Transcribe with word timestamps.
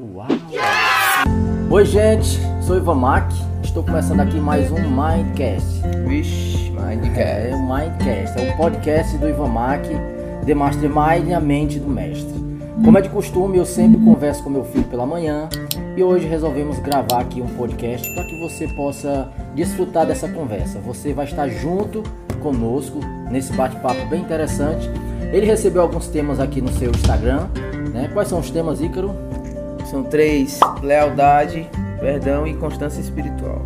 Uau! 0.00 0.28
Oi, 1.72 1.84
gente, 1.84 2.38
sou 2.62 2.76
Ivan 2.76 2.94
Mack. 2.94 3.34
Estou 3.64 3.82
começando 3.82 4.20
aqui 4.20 4.36
mais 4.36 4.70
um 4.70 4.76
Mindcast. 4.76 5.82
Vixe, 6.06 6.70
Mindcast. 6.70 7.20
É, 7.20 7.52
o 7.52 7.58
Mindcast, 7.58 8.38
é 8.38 8.52
o 8.52 8.56
podcast 8.56 9.18
do 9.18 9.28
Ivan 9.28 9.48
Mack, 9.48 9.88
The 10.46 10.54
Mastermind 10.54 11.28
e 11.28 11.34
a 11.34 11.40
mente 11.40 11.80
do 11.80 11.88
mestre. 11.88 12.32
Como 12.84 12.96
é 12.96 13.00
de 13.00 13.08
costume, 13.08 13.58
eu 13.58 13.66
sempre 13.66 14.00
converso 14.00 14.44
com 14.44 14.50
meu 14.50 14.64
filho 14.66 14.84
pela 14.84 15.04
manhã 15.04 15.48
e 15.96 16.02
hoje 16.04 16.28
resolvemos 16.28 16.78
gravar 16.78 17.22
aqui 17.22 17.42
um 17.42 17.48
podcast 17.56 18.08
para 18.14 18.22
que 18.22 18.40
você 18.40 18.68
possa 18.68 19.28
desfrutar 19.56 20.06
dessa 20.06 20.28
conversa. 20.28 20.78
Você 20.78 21.12
vai 21.12 21.24
estar 21.24 21.48
junto 21.48 22.04
conosco 22.40 23.00
nesse 23.32 23.52
bate-papo 23.52 24.06
bem 24.06 24.20
interessante. 24.20 24.88
Ele 25.32 25.44
recebeu 25.44 25.82
alguns 25.82 26.06
temas 26.06 26.38
aqui 26.38 26.60
no 26.60 26.70
seu 26.70 26.92
Instagram. 26.92 27.48
Né? 27.92 28.08
Quais 28.12 28.28
são 28.28 28.38
os 28.38 28.48
temas, 28.48 28.80
Ícaro? 28.80 29.27
São 29.90 30.02
três: 30.02 30.60
lealdade, 30.82 31.68
perdão 31.98 32.46
e 32.46 32.54
constância 32.54 33.00
espiritual. 33.00 33.62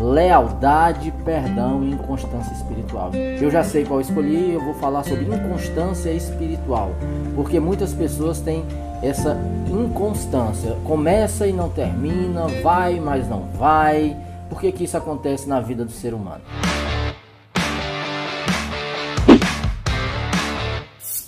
Lealdade, 0.00 1.12
perdão 1.24 1.84
e 1.84 1.92
inconstância 1.92 2.52
espiritual. 2.52 3.12
Eu 3.14 3.48
já 3.48 3.62
sei 3.62 3.84
qual 3.84 4.00
escolhi, 4.00 4.52
eu 4.52 4.60
vou 4.60 4.74
falar 4.74 5.04
sobre 5.04 5.24
inconstância 5.24 6.10
espiritual, 6.10 6.90
porque 7.36 7.60
muitas 7.60 7.94
pessoas 7.94 8.40
têm 8.40 8.64
essa 9.00 9.38
inconstância. 9.70 10.72
Começa 10.84 11.46
e 11.46 11.52
não 11.52 11.68
termina, 11.68 12.48
vai, 12.60 12.98
mas 12.98 13.28
não 13.28 13.44
vai. 13.56 14.16
Por 14.48 14.60
que, 14.60 14.72
que 14.72 14.84
isso 14.84 14.96
acontece 14.96 15.48
na 15.48 15.60
vida 15.60 15.84
do 15.84 15.92
ser 15.92 16.14
humano? 16.14 16.42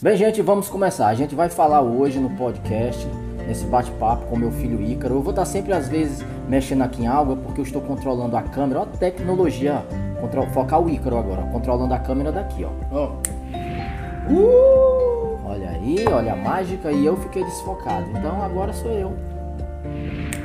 Bem, 0.03 0.17
gente, 0.17 0.43
vamos 0.43 0.69
começar. 0.69 1.07
A 1.07 1.15
gente 1.15 1.35
vai 1.35 1.49
falar 1.49 1.81
hoje 1.81 2.19
no 2.19 2.31
podcast, 2.31 3.07
nesse 3.47 3.65
bate-papo 3.67 4.27
com 4.27 4.37
meu 4.37 4.51
filho 4.51 4.83
Ícaro. 4.83 5.15
Eu 5.15 5.23
vou 5.23 5.31
estar 5.31 5.45
sempre, 5.45 5.73
às 5.73 5.89
vezes, 5.89 6.25
mexendo 6.49 6.83
aqui 6.83 7.03
em 7.03 7.07
algo, 7.07 7.37
porque 7.37 7.61
eu 7.61 7.65
estou 7.65 7.81
controlando 7.83 8.37
a 8.37 8.43
câmera. 8.43 8.81
Olha 8.81 8.91
a 8.93 8.97
tecnologia. 8.97 9.85
Control... 10.21 10.47
Focar 10.49 10.81
o 10.81 10.89
Ícaro 10.89 11.19
agora, 11.19 11.43
controlando 11.43 11.93
a 11.93 11.99
câmera 11.99 12.33
daqui, 12.33 12.65
ó. 12.65 12.71
Oh. 12.91 14.33
Uh! 14.33 15.39
Olha 15.47 15.71
aí, 15.71 16.05
olha 16.09 16.33
a 16.33 16.37
mágica, 16.37 16.91
e 16.91 17.05
eu 17.05 17.17
fiquei 17.17 17.45
desfocado. 17.45 18.07
Então 18.11 18.43
agora 18.43 18.73
sou 18.73 18.91
eu. 18.91 19.13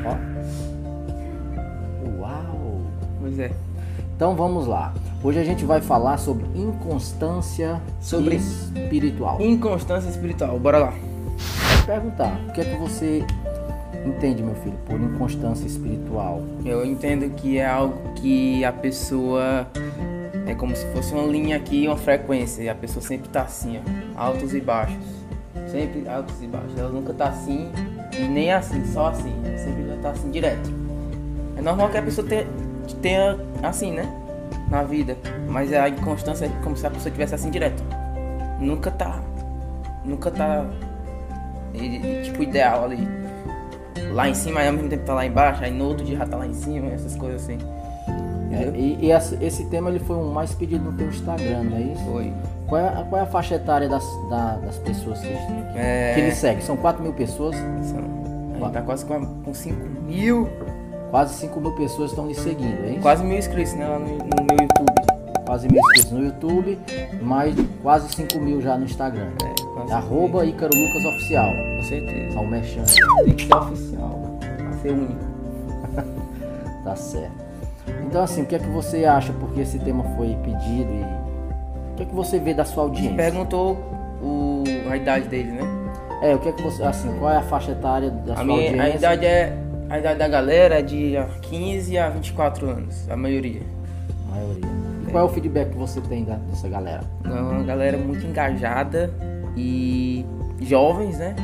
Ó. 0.05 0.15
Uau! 2.21 2.81
Pois 3.21 3.39
é. 3.39 3.51
Então 4.15 4.35
vamos 4.35 4.67
lá. 4.67 4.93
Hoje 5.23 5.39
a 5.39 5.43
gente 5.43 5.65
vai 5.65 5.81
falar 5.81 6.17
sobre 6.17 6.45
inconstância 6.55 7.81
Sobre- 8.01 8.35
espiritual. 8.35 9.39
Inconstância 9.41 10.09
espiritual. 10.09 10.59
Bora 10.59 10.77
lá. 10.77 10.93
Perguntar, 11.89 12.39
o 12.47 12.51
que 12.51 12.61
é 12.61 12.65
que 12.65 12.75
você 12.75 13.25
entende, 14.05 14.43
meu 14.43 14.53
filho, 14.53 14.77
por 14.85 15.01
inconstância 15.01 15.65
espiritual? 15.65 16.39
Eu 16.63 16.85
entendo 16.85 17.27
que 17.31 17.57
é 17.57 17.65
algo 17.65 18.13
que 18.13 18.63
a 18.63 18.71
pessoa 18.71 19.67
é 20.45 20.53
como 20.53 20.75
se 20.75 20.85
fosse 20.93 21.11
uma 21.15 21.23
linha 21.23 21.57
aqui, 21.57 21.87
uma 21.87 21.97
frequência, 21.97 22.61
e 22.61 22.69
a 22.69 22.75
pessoa 22.75 23.03
sempre 23.03 23.27
tá 23.29 23.41
assim, 23.41 23.79
ó, 24.15 24.21
altos 24.21 24.53
e 24.53 24.61
baixos. 24.61 25.03
Sempre 25.67 26.07
altos 26.07 26.39
e 26.43 26.45
baixos. 26.45 26.77
Ela 26.77 26.89
nunca 26.89 27.11
tá 27.11 27.29
assim 27.29 27.71
e 28.19 28.21
nem 28.21 28.53
assim, 28.53 28.85
só 28.85 29.07
assim. 29.07 29.33
Ela 29.43 29.57
sempre 29.57 29.87
já 29.87 29.97
tá 29.97 30.11
assim 30.11 30.29
direto. 30.29 30.69
É 31.57 31.61
normal 31.63 31.89
que 31.89 31.97
a 31.97 32.03
pessoa 32.03 32.27
tenha, 32.27 32.45
tenha 33.01 33.35
assim, 33.63 33.93
né? 33.93 34.03
Na 34.69 34.83
vida. 34.83 35.17
Mas 35.49 35.73
a 35.73 35.89
inconstância 35.89 36.45
é 36.45 36.49
como 36.63 36.77
se 36.77 36.85
a 36.85 36.91
pessoa 36.91 37.11
tivesse 37.11 37.33
assim 37.33 37.49
direto. 37.49 37.83
Nunca 38.59 38.91
tá. 38.91 39.19
Nunca 40.05 40.29
tá. 40.29 40.67
Tipo, 42.23 42.43
ideal 42.43 42.83
ali. 42.85 43.07
Lá 44.11 44.27
em 44.27 44.33
cima, 44.33 44.59
aí 44.61 44.67
ao 44.67 44.73
mesmo 44.73 44.89
tempo 44.89 45.05
tá 45.05 45.13
lá 45.13 45.25
embaixo, 45.25 45.63
aí 45.63 45.71
no 45.71 45.85
outro 45.85 46.03
dia 46.05 46.17
já 46.17 46.25
tá 46.25 46.37
lá 46.37 46.47
em 46.47 46.53
cima, 46.53 46.87
essas 46.87 47.15
coisas 47.15 47.43
assim. 47.43 47.57
É, 48.51 48.71
e 48.75 48.97
e 49.05 49.11
essa- 49.11 49.37
esse 49.43 49.65
tema 49.65 49.89
ele 49.89 49.99
foi 49.99 50.15
o 50.17 50.23
mais 50.25 50.53
pedido 50.53 50.83
no 50.85 50.93
teu 50.97 51.07
Instagram, 51.07 51.63
não 51.63 51.77
é 51.77 51.81
isso? 51.81 52.03
Foi. 52.05 52.33
Qual 52.67 52.81
é, 52.81 52.87
a- 52.87 53.05
qual 53.07 53.19
é 53.21 53.23
a 53.23 53.27
faixa 53.27 53.55
etária 53.55 53.87
das, 53.87 54.03
da- 54.29 54.55
das 54.57 54.77
pessoas 54.79 55.19
que, 55.19 55.27
É. 55.75 56.13
que 56.15 56.21
ele 56.21 56.31
segue? 56.31 56.63
São 56.63 56.75
4 56.75 57.01
mil 57.03 57.13
pessoas, 57.13 57.55
São- 57.55 58.71
tá 58.71 58.81
quase 58.81 59.05
com, 59.05 59.23
com 59.43 59.53
5 59.53 59.87
mil, 60.07 60.49
quase 61.11 61.33
5 61.35 61.59
mil 61.61 61.71
pessoas 61.75 62.09
estão 62.11 62.27
lhe 62.27 62.35
seguindo, 62.35 62.83
é 62.85 62.91
isso? 62.93 63.01
quase 63.01 63.23
mil 63.23 63.37
inscritos 63.37 63.73
né, 63.75 63.85
no, 63.85 63.99
no 63.99 64.07
meu 64.47 64.57
YouTube. 64.61 65.09
Quase 65.45 65.67
mil 65.67 65.79
inscritos 65.79 66.11
no 66.11 66.23
YouTube, 66.25 66.79
mais 67.21 67.55
quase 67.81 68.09
5 68.13 68.39
mil 68.39 68.61
já 68.61 68.77
no 68.77 68.85
Instagram. 68.85 69.29
É, 69.89 69.93
Arroba 69.93 70.45
Ícaro 70.45 70.75
Lucas 70.75 71.05
Oficial. 71.05 71.49
Com 71.79 71.83
certeza. 71.83 72.37
Ao. 72.37 73.23
Tem 73.23 73.33
que 73.33 73.45
ser 73.45 73.55
oficial, 73.55 74.39
pra 74.57 74.73
ser 74.73 74.91
único. 74.91 75.29
Tá 76.83 76.95
certo. 76.95 77.31
Então 78.07 78.23
assim, 78.23 78.41
o 78.43 78.45
que 78.45 78.55
é 78.55 78.59
que 78.59 78.69
você 78.69 79.05
acha 79.05 79.33
porque 79.33 79.61
esse 79.61 79.77
tema 79.79 80.03
foi 80.15 80.35
pedido 80.43 80.91
e 80.91 81.03
o 81.91 81.95
que 81.97 82.03
é 82.03 82.05
que 82.05 82.15
você 82.15 82.39
vê 82.39 82.53
da 82.53 82.63
sua 82.63 82.83
audiência? 82.83 83.15
Perguntou 83.15 83.73
o, 84.23 84.63
a 84.89 84.95
idade 84.95 85.27
dele, 85.27 85.51
né? 85.51 85.61
É, 86.21 86.33
o 86.33 86.39
que 86.39 86.49
é 86.49 86.51
que 86.53 86.61
você, 86.63 86.81
assim, 86.83 87.13
qual 87.19 87.31
é 87.31 87.37
a 87.37 87.41
faixa 87.41 87.71
etária 87.71 88.09
da 88.09 88.33
A, 88.33 88.35
sua 88.37 88.45
minha, 88.45 88.69
audiência? 88.69 88.83
a 88.85 88.95
idade 88.95 89.25
é. 89.25 89.57
A 89.89 89.99
idade 89.99 90.19
da 90.19 90.27
galera 90.27 90.79
é 90.79 90.81
de 90.81 91.17
ah, 91.17 91.27
15 91.41 91.97
a 91.97 92.09
24 92.09 92.69
anos, 92.69 93.09
a 93.09 93.15
maioria. 93.15 93.61
A 94.31 94.35
maioria. 94.35 94.69
E 95.07 95.11
qual 95.11 95.27
é 95.27 95.29
o 95.29 95.33
feedback 95.33 95.71
que 95.71 95.77
você 95.77 95.99
tem 96.01 96.23
dessa 96.23 96.69
galera? 96.69 97.03
É 97.25 97.29
uma 97.29 97.63
galera 97.63 97.97
muito 97.97 98.25
engajada 98.25 99.11
e 99.57 100.25
jovens, 100.61 101.17
né? 101.17 101.35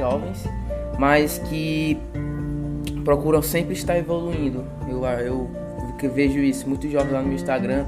Jovens, 0.00 0.44
mas 0.98 1.38
que 1.38 1.96
procuram 3.04 3.42
sempre 3.42 3.74
estar 3.74 3.96
evoluindo. 3.96 4.64
Eu, 4.88 5.04
eu 5.04 5.50
que 5.98 6.08
vejo 6.08 6.38
isso, 6.38 6.66
muitos 6.66 6.90
jovens 6.90 7.12
lá 7.12 7.20
no 7.20 7.26
meu 7.26 7.36
Instagram 7.36 7.84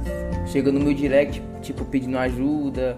chegam 0.47 0.71
no 0.73 0.79
meu 0.81 0.93
direct, 0.93 1.43
tipo, 1.63 1.83
pedindo 1.85 2.19
ajuda 2.19 2.97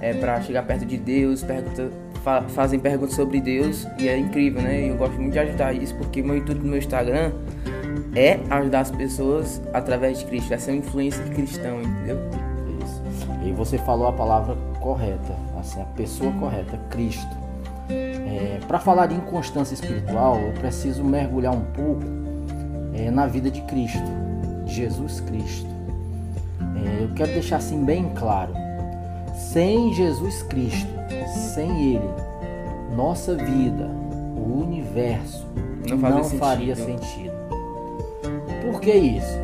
é, 0.00 0.14
para 0.14 0.40
chegar 0.40 0.62
perto 0.62 0.86
de 0.86 0.96
Deus, 0.96 1.42
pergunta, 1.42 1.90
fa- 2.22 2.42
fazem 2.42 2.78
perguntas 2.78 3.16
sobre 3.16 3.40
Deus 3.40 3.86
e 3.98 4.08
é 4.08 4.16
incrível, 4.16 4.62
né? 4.62 4.88
Eu 4.88 4.96
gosto 4.96 5.14
muito 5.20 5.32
de 5.32 5.38
ajudar 5.40 5.72
isso 5.72 5.94
porque 5.96 6.22
meu 6.22 6.36
intuito 6.36 6.62
no 6.62 6.68
meu 6.68 6.78
Instagram 6.78 7.32
é 8.14 8.38
ajudar 8.50 8.80
as 8.80 8.90
pessoas 8.92 9.60
através 9.72 10.20
de 10.20 10.26
Cristo, 10.26 10.54
é 10.54 10.58
ser 10.58 10.70
um 10.72 10.76
influência 10.76 11.24
cristão, 11.24 11.80
entendeu? 11.82 12.18
Isso. 12.84 13.02
E 13.44 13.50
você 13.52 13.78
falou 13.78 14.06
a 14.06 14.12
palavra 14.12 14.54
correta, 14.80 15.34
assim, 15.58 15.80
a 15.80 15.86
pessoa 15.86 16.30
correta, 16.32 16.78
Cristo. 16.90 17.41
Para 18.66 18.78
falar 18.78 19.06
de 19.06 19.14
inconstância 19.14 19.74
espiritual, 19.74 20.38
eu 20.38 20.52
preciso 20.54 21.04
mergulhar 21.04 21.52
um 21.54 21.64
pouco 21.72 22.02
é, 22.94 23.10
na 23.10 23.26
vida 23.26 23.50
de 23.50 23.60
Cristo, 23.62 24.02
de 24.64 24.72
Jesus 24.74 25.20
Cristo. 25.20 25.66
É, 26.60 27.04
eu 27.04 27.10
quero 27.14 27.32
deixar 27.32 27.56
assim 27.56 27.84
bem 27.84 28.10
claro: 28.14 28.54
sem 29.34 29.92
Jesus 29.92 30.42
Cristo, 30.44 30.90
sem 31.54 31.94
Ele, 31.94 32.10
nossa 32.96 33.34
vida, 33.34 33.90
o 34.36 34.62
universo, 34.62 35.46
Não 35.88 35.96
não, 35.98 36.22
fazia 36.24 36.38
faria 36.38 36.76
sentido. 36.76 37.04
sentido. 37.04 37.32
Por 38.62 38.80
que 38.80 38.92
isso? 38.92 39.38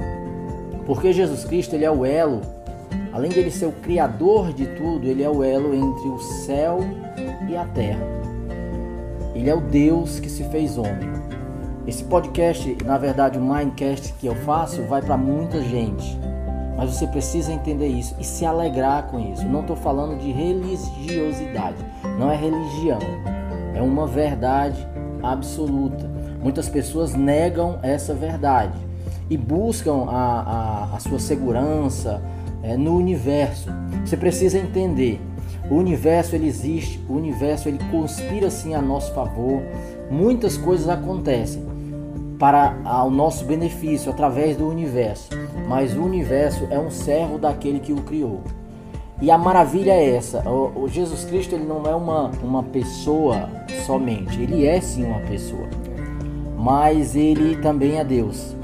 Porque 0.87 1.12
Jesus 1.12 1.44
Cristo 1.44 1.75
ele 1.75 1.84
é 1.84 1.91
o 1.91 2.03
elo, 2.03 2.41
além 3.12 3.31
de 3.31 3.38
ele 3.41 3.50
ser 3.50 3.66
o 3.66 3.72
criador 3.72 4.55
de 4.55 4.66
tudo, 4.66 5.06
ele 5.06 5.22
é 5.22 5.28
o 5.28 5.44
elo 5.44 5.75
entre 5.75 6.09
o 6.09 6.19
céu 6.19 6.78
e 7.47 7.55
a 7.55 7.66
terra. 7.66 8.18
Ele 9.38 9.50
é 9.50 9.54
o 9.54 9.60
Deus 9.60 10.19
que 10.19 10.28
se 10.28 10.43
fez 10.43 10.76
homem. 10.76 11.09
Esse 11.87 12.03
podcast, 12.03 12.76
na 12.84 12.99
verdade, 12.99 13.38
o 13.38 13.41
Mindcast 13.41 14.12
que 14.15 14.26
eu 14.26 14.34
faço, 14.34 14.82
vai 14.82 15.00
para 15.00 15.16
muita 15.16 15.62
gente. 15.62 16.19
Mas 16.76 16.91
você 16.91 17.06
precisa 17.06 17.53
entender 17.53 17.87
isso 17.87 18.16
e 18.19 18.25
se 18.25 18.44
alegrar 18.44 19.04
com 19.04 19.32
isso. 19.32 19.47
Não 19.47 19.60
estou 19.60 19.76
falando 19.76 20.19
de 20.19 20.32
religiosidade, 20.32 21.76
não 22.19 22.32
é 22.32 22.37
religião, 22.37 22.99
é 23.76 23.81
uma 23.81 24.09
verdade 24.09 24.84
absoluta. 25.22 26.10
Muitas 26.43 26.69
pessoas 26.69 27.14
negam 27.14 27.79
essa 27.81 28.14
verdade 28.14 28.76
e 29.31 29.37
buscam 29.37 30.05
a, 30.08 30.88
a, 30.90 30.96
a 30.96 30.99
sua 30.99 31.20
segurança 31.20 32.20
é, 32.61 32.76
no 32.76 32.96
universo. 32.96 33.70
Você 34.05 34.17
precisa 34.17 34.58
entender. 34.58 35.27
O 35.70 35.75
universo 35.75 36.35
ele 36.35 36.47
existe, 36.47 37.00
o 37.09 37.15
universo 37.15 37.69
ele 37.69 37.79
conspira 37.91 38.50
sim 38.50 38.75
a 38.75 38.81
nosso 38.81 39.12
favor. 39.12 39.62
Muitas 40.11 40.56
coisas 40.56 40.88
acontecem 40.88 41.62
para 42.38 42.76
ao 42.85 43.11
nosso 43.11 43.44
benefício 43.44 44.11
através 44.11 44.56
do 44.56 44.67
universo, 44.69 45.29
mas 45.69 45.94
o 45.94 46.03
universo 46.03 46.67
é 46.70 46.79
um 46.79 46.91
servo 46.91 47.37
daquele 47.37 47.81
que 47.81 47.93
o 47.93 48.03
criou. 48.03 48.41
E 49.20 49.31
a 49.31 49.37
maravilha 49.37 49.93
é 49.93 50.15
essa: 50.15 50.49
o, 50.49 50.85
o 50.85 50.88
Jesus 50.88 51.25
Cristo 51.25 51.55
ele 51.55 51.65
não 51.65 51.85
é 51.85 51.94
uma, 51.94 52.31
uma 52.43 52.62
pessoa 52.62 53.50
somente, 53.85 54.41
ele 54.41 54.64
é 54.64 54.81
sim 54.81 55.05
uma 55.05 55.21
pessoa, 55.21 55.69
mas 56.56 57.17
ele 57.17 57.56
também 57.56 57.99
é 57.99 58.05
Deus. 58.05 58.56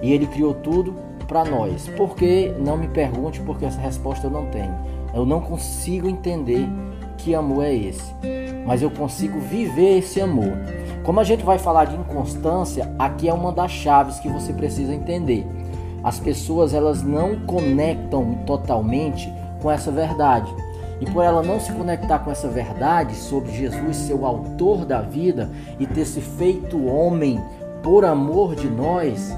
E 0.00 0.12
ele 0.12 0.26
criou 0.26 0.54
tudo 0.54 0.94
para 1.32 1.46
nós. 1.46 1.88
Por 1.96 2.14
que? 2.14 2.54
Não 2.58 2.76
me 2.76 2.88
pergunte, 2.88 3.40
porque 3.40 3.64
essa 3.64 3.80
resposta 3.80 4.26
eu 4.26 4.30
não 4.30 4.44
tenho. 4.46 4.74
Eu 5.14 5.24
não 5.24 5.40
consigo 5.40 6.06
entender 6.06 6.68
que 7.16 7.34
amor 7.34 7.64
é 7.64 7.74
esse, 7.74 8.12
mas 8.66 8.82
eu 8.82 8.90
consigo 8.90 9.40
viver 9.40 9.98
esse 9.98 10.20
amor. 10.20 10.52
Como 11.02 11.20
a 11.20 11.24
gente 11.24 11.42
vai 11.42 11.58
falar 11.58 11.86
de 11.86 11.96
inconstância, 11.96 12.94
aqui 12.98 13.28
é 13.30 13.32
uma 13.32 13.50
das 13.50 13.70
chaves 13.70 14.20
que 14.20 14.28
você 14.28 14.52
precisa 14.52 14.92
entender. 14.92 15.46
As 16.04 16.18
pessoas 16.18 16.74
elas 16.74 17.02
não 17.02 17.40
conectam 17.46 18.34
totalmente 18.44 19.32
com 19.62 19.70
essa 19.70 19.90
verdade. 19.90 20.52
E 21.00 21.06
por 21.06 21.24
ela 21.24 21.42
não 21.42 21.58
se 21.58 21.72
conectar 21.72 22.18
com 22.18 22.30
essa 22.30 22.48
verdade 22.48 23.14
sobre 23.14 23.52
Jesus, 23.52 23.96
seu 23.96 24.26
autor 24.26 24.84
da 24.84 25.00
vida, 25.00 25.50
e 25.80 25.86
ter 25.86 26.04
se 26.04 26.20
feito 26.20 26.86
homem 26.86 27.40
por 27.82 28.04
amor 28.04 28.54
de 28.54 28.68
nós, 28.68 29.34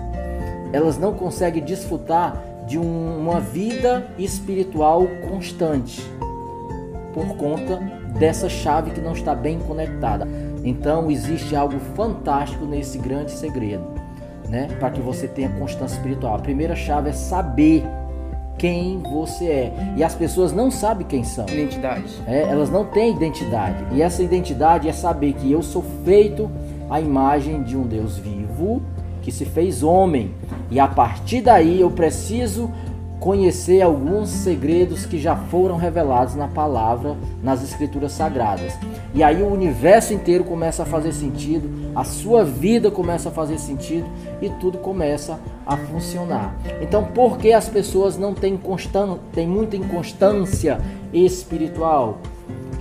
elas 0.74 0.98
não 0.98 1.14
conseguem 1.14 1.62
desfrutar 1.62 2.42
de 2.66 2.78
um, 2.78 3.18
uma 3.20 3.38
vida 3.38 4.08
espiritual 4.18 5.06
constante 5.28 6.02
por 7.12 7.36
conta 7.36 7.76
dessa 8.18 8.48
chave 8.48 8.90
que 8.90 9.00
não 9.00 9.12
está 9.12 9.36
bem 9.36 9.60
conectada. 9.60 10.26
Então 10.64 11.10
existe 11.10 11.54
algo 11.54 11.78
fantástico 11.94 12.64
nesse 12.64 12.98
grande 12.98 13.30
segredo, 13.30 13.84
né? 14.48 14.66
Para 14.80 14.90
que 14.90 15.00
você 15.00 15.28
tenha 15.28 15.48
constância 15.50 15.94
espiritual. 15.94 16.34
A 16.34 16.40
primeira 16.40 16.74
chave 16.74 17.10
é 17.10 17.12
saber 17.12 17.84
quem 18.58 18.98
você 18.98 19.44
é. 19.44 19.72
E 19.96 20.02
as 20.02 20.14
pessoas 20.16 20.52
não 20.52 20.72
sabem 20.72 21.06
quem 21.06 21.22
são. 21.22 21.46
Identidade. 21.48 22.20
É, 22.26 22.42
elas 22.42 22.68
não 22.68 22.84
têm 22.84 23.14
identidade. 23.14 23.84
E 23.92 24.02
essa 24.02 24.24
identidade 24.24 24.88
é 24.88 24.92
saber 24.92 25.34
que 25.34 25.52
eu 25.52 25.62
sou 25.62 25.84
feito 26.04 26.50
à 26.90 27.00
imagem 27.00 27.62
de 27.62 27.76
um 27.76 27.82
Deus 27.82 28.16
vivo 28.16 28.82
que 29.24 29.32
se 29.32 29.46
fez 29.46 29.82
homem. 29.82 30.34
E 30.74 30.80
a 30.80 30.88
partir 30.88 31.40
daí 31.40 31.80
eu 31.80 31.88
preciso 31.88 32.68
conhecer 33.20 33.80
alguns 33.80 34.28
segredos 34.28 35.06
que 35.06 35.20
já 35.20 35.36
foram 35.36 35.76
revelados 35.76 36.34
na 36.34 36.48
palavra, 36.48 37.16
nas 37.44 37.62
escrituras 37.62 38.10
sagradas. 38.10 38.76
E 39.14 39.22
aí 39.22 39.40
o 39.40 39.52
universo 39.52 40.12
inteiro 40.12 40.42
começa 40.42 40.82
a 40.82 40.86
fazer 40.86 41.12
sentido, 41.12 41.70
a 41.94 42.02
sua 42.02 42.44
vida 42.44 42.90
começa 42.90 43.28
a 43.28 43.32
fazer 43.32 43.60
sentido 43.60 44.04
e 44.42 44.50
tudo 44.50 44.78
começa 44.78 45.38
a 45.64 45.76
funcionar. 45.76 46.56
Então, 46.82 47.04
por 47.04 47.38
que 47.38 47.52
as 47.52 47.68
pessoas 47.68 48.18
não 48.18 48.34
têm 48.34 48.56
constan 48.56 49.18
têm 49.32 49.46
muita 49.46 49.76
inconstância 49.76 50.80
espiritual? 51.12 52.18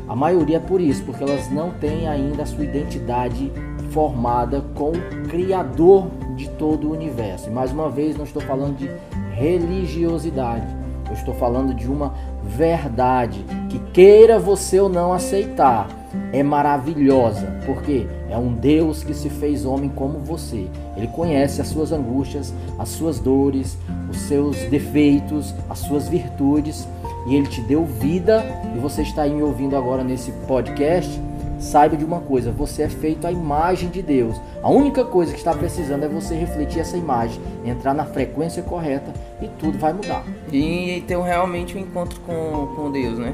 A 0.09 0.15
maioria 0.15 0.57
é 0.57 0.59
por 0.59 0.81
isso, 0.81 1.03
porque 1.03 1.23
elas 1.23 1.47
não 1.51 1.69
têm 1.69 2.07
ainda 2.07 2.41
a 2.41 2.45
sua 2.47 2.65
identidade 2.65 3.51
formada 3.91 4.61
com 4.73 4.89
o 4.89 5.27
Criador 5.29 6.07
de 6.43 6.49
todo 6.51 6.87
o 6.87 6.91
universo. 6.91 7.49
E 7.49 7.51
mais 7.51 7.71
uma 7.71 7.89
vez, 7.89 8.17
não 8.17 8.25
estou 8.25 8.41
falando 8.41 8.77
de 8.77 8.89
religiosidade, 9.33 10.67
eu 11.07 11.13
estou 11.13 11.33
falando 11.33 11.73
de 11.73 11.87
uma 11.87 12.13
verdade 12.43 13.45
que, 13.69 13.79
queira 13.93 14.39
você 14.39 14.79
ou 14.79 14.89
não 14.89 15.13
aceitar, 15.13 15.87
é 16.31 16.43
maravilhosa, 16.43 17.59
porque 17.65 18.07
é 18.29 18.37
um 18.37 18.53
Deus 18.53 19.03
que 19.03 19.13
se 19.13 19.29
fez 19.29 19.65
homem 19.65 19.89
como 19.89 20.19
você. 20.19 20.67
Ele 20.95 21.07
conhece 21.07 21.61
as 21.61 21.67
suas 21.67 21.91
angústias, 21.91 22.53
as 22.77 22.89
suas 22.89 23.19
dores, 23.19 23.77
os 24.09 24.17
seus 24.17 24.57
defeitos, 24.69 25.53
as 25.69 25.79
suas 25.79 26.07
virtudes, 26.07 26.87
e 27.27 27.35
ele 27.35 27.47
te 27.47 27.61
deu 27.61 27.85
vida, 27.85 28.43
e 28.75 28.79
você 28.79 29.01
está 29.01 29.23
aí 29.23 29.33
me 29.33 29.41
ouvindo 29.41 29.75
agora 29.75 30.03
nesse 30.03 30.31
podcast 30.47 31.19
saiba 31.63 31.95
de 31.95 32.05
uma 32.05 32.19
coisa: 32.19 32.51
você 32.51 32.83
é 32.83 32.89
feito 32.89 33.25
à 33.25 33.31
imagem 33.31 33.89
de 33.89 34.01
Deus. 34.01 34.39
A 34.61 34.69
única 34.69 35.03
coisa 35.03 35.31
que 35.31 35.37
está 35.37 35.53
precisando 35.53 36.03
é 36.03 36.07
você 36.07 36.35
refletir 36.35 36.79
essa 36.79 36.97
imagem, 36.97 37.41
entrar 37.65 37.93
na 37.93 38.05
frequência 38.05 38.61
correta 38.61 39.11
e 39.41 39.47
tudo 39.47 39.77
vai 39.79 39.93
mudar. 39.93 40.23
E 40.51 41.03
ter 41.07 41.19
realmente 41.19 41.77
um 41.77 41.81
encontro 41.81 42.19
com, 42.21 42.67
com 42.75 42.91
Deus, 42.91 43.17
né? 43.17 43.33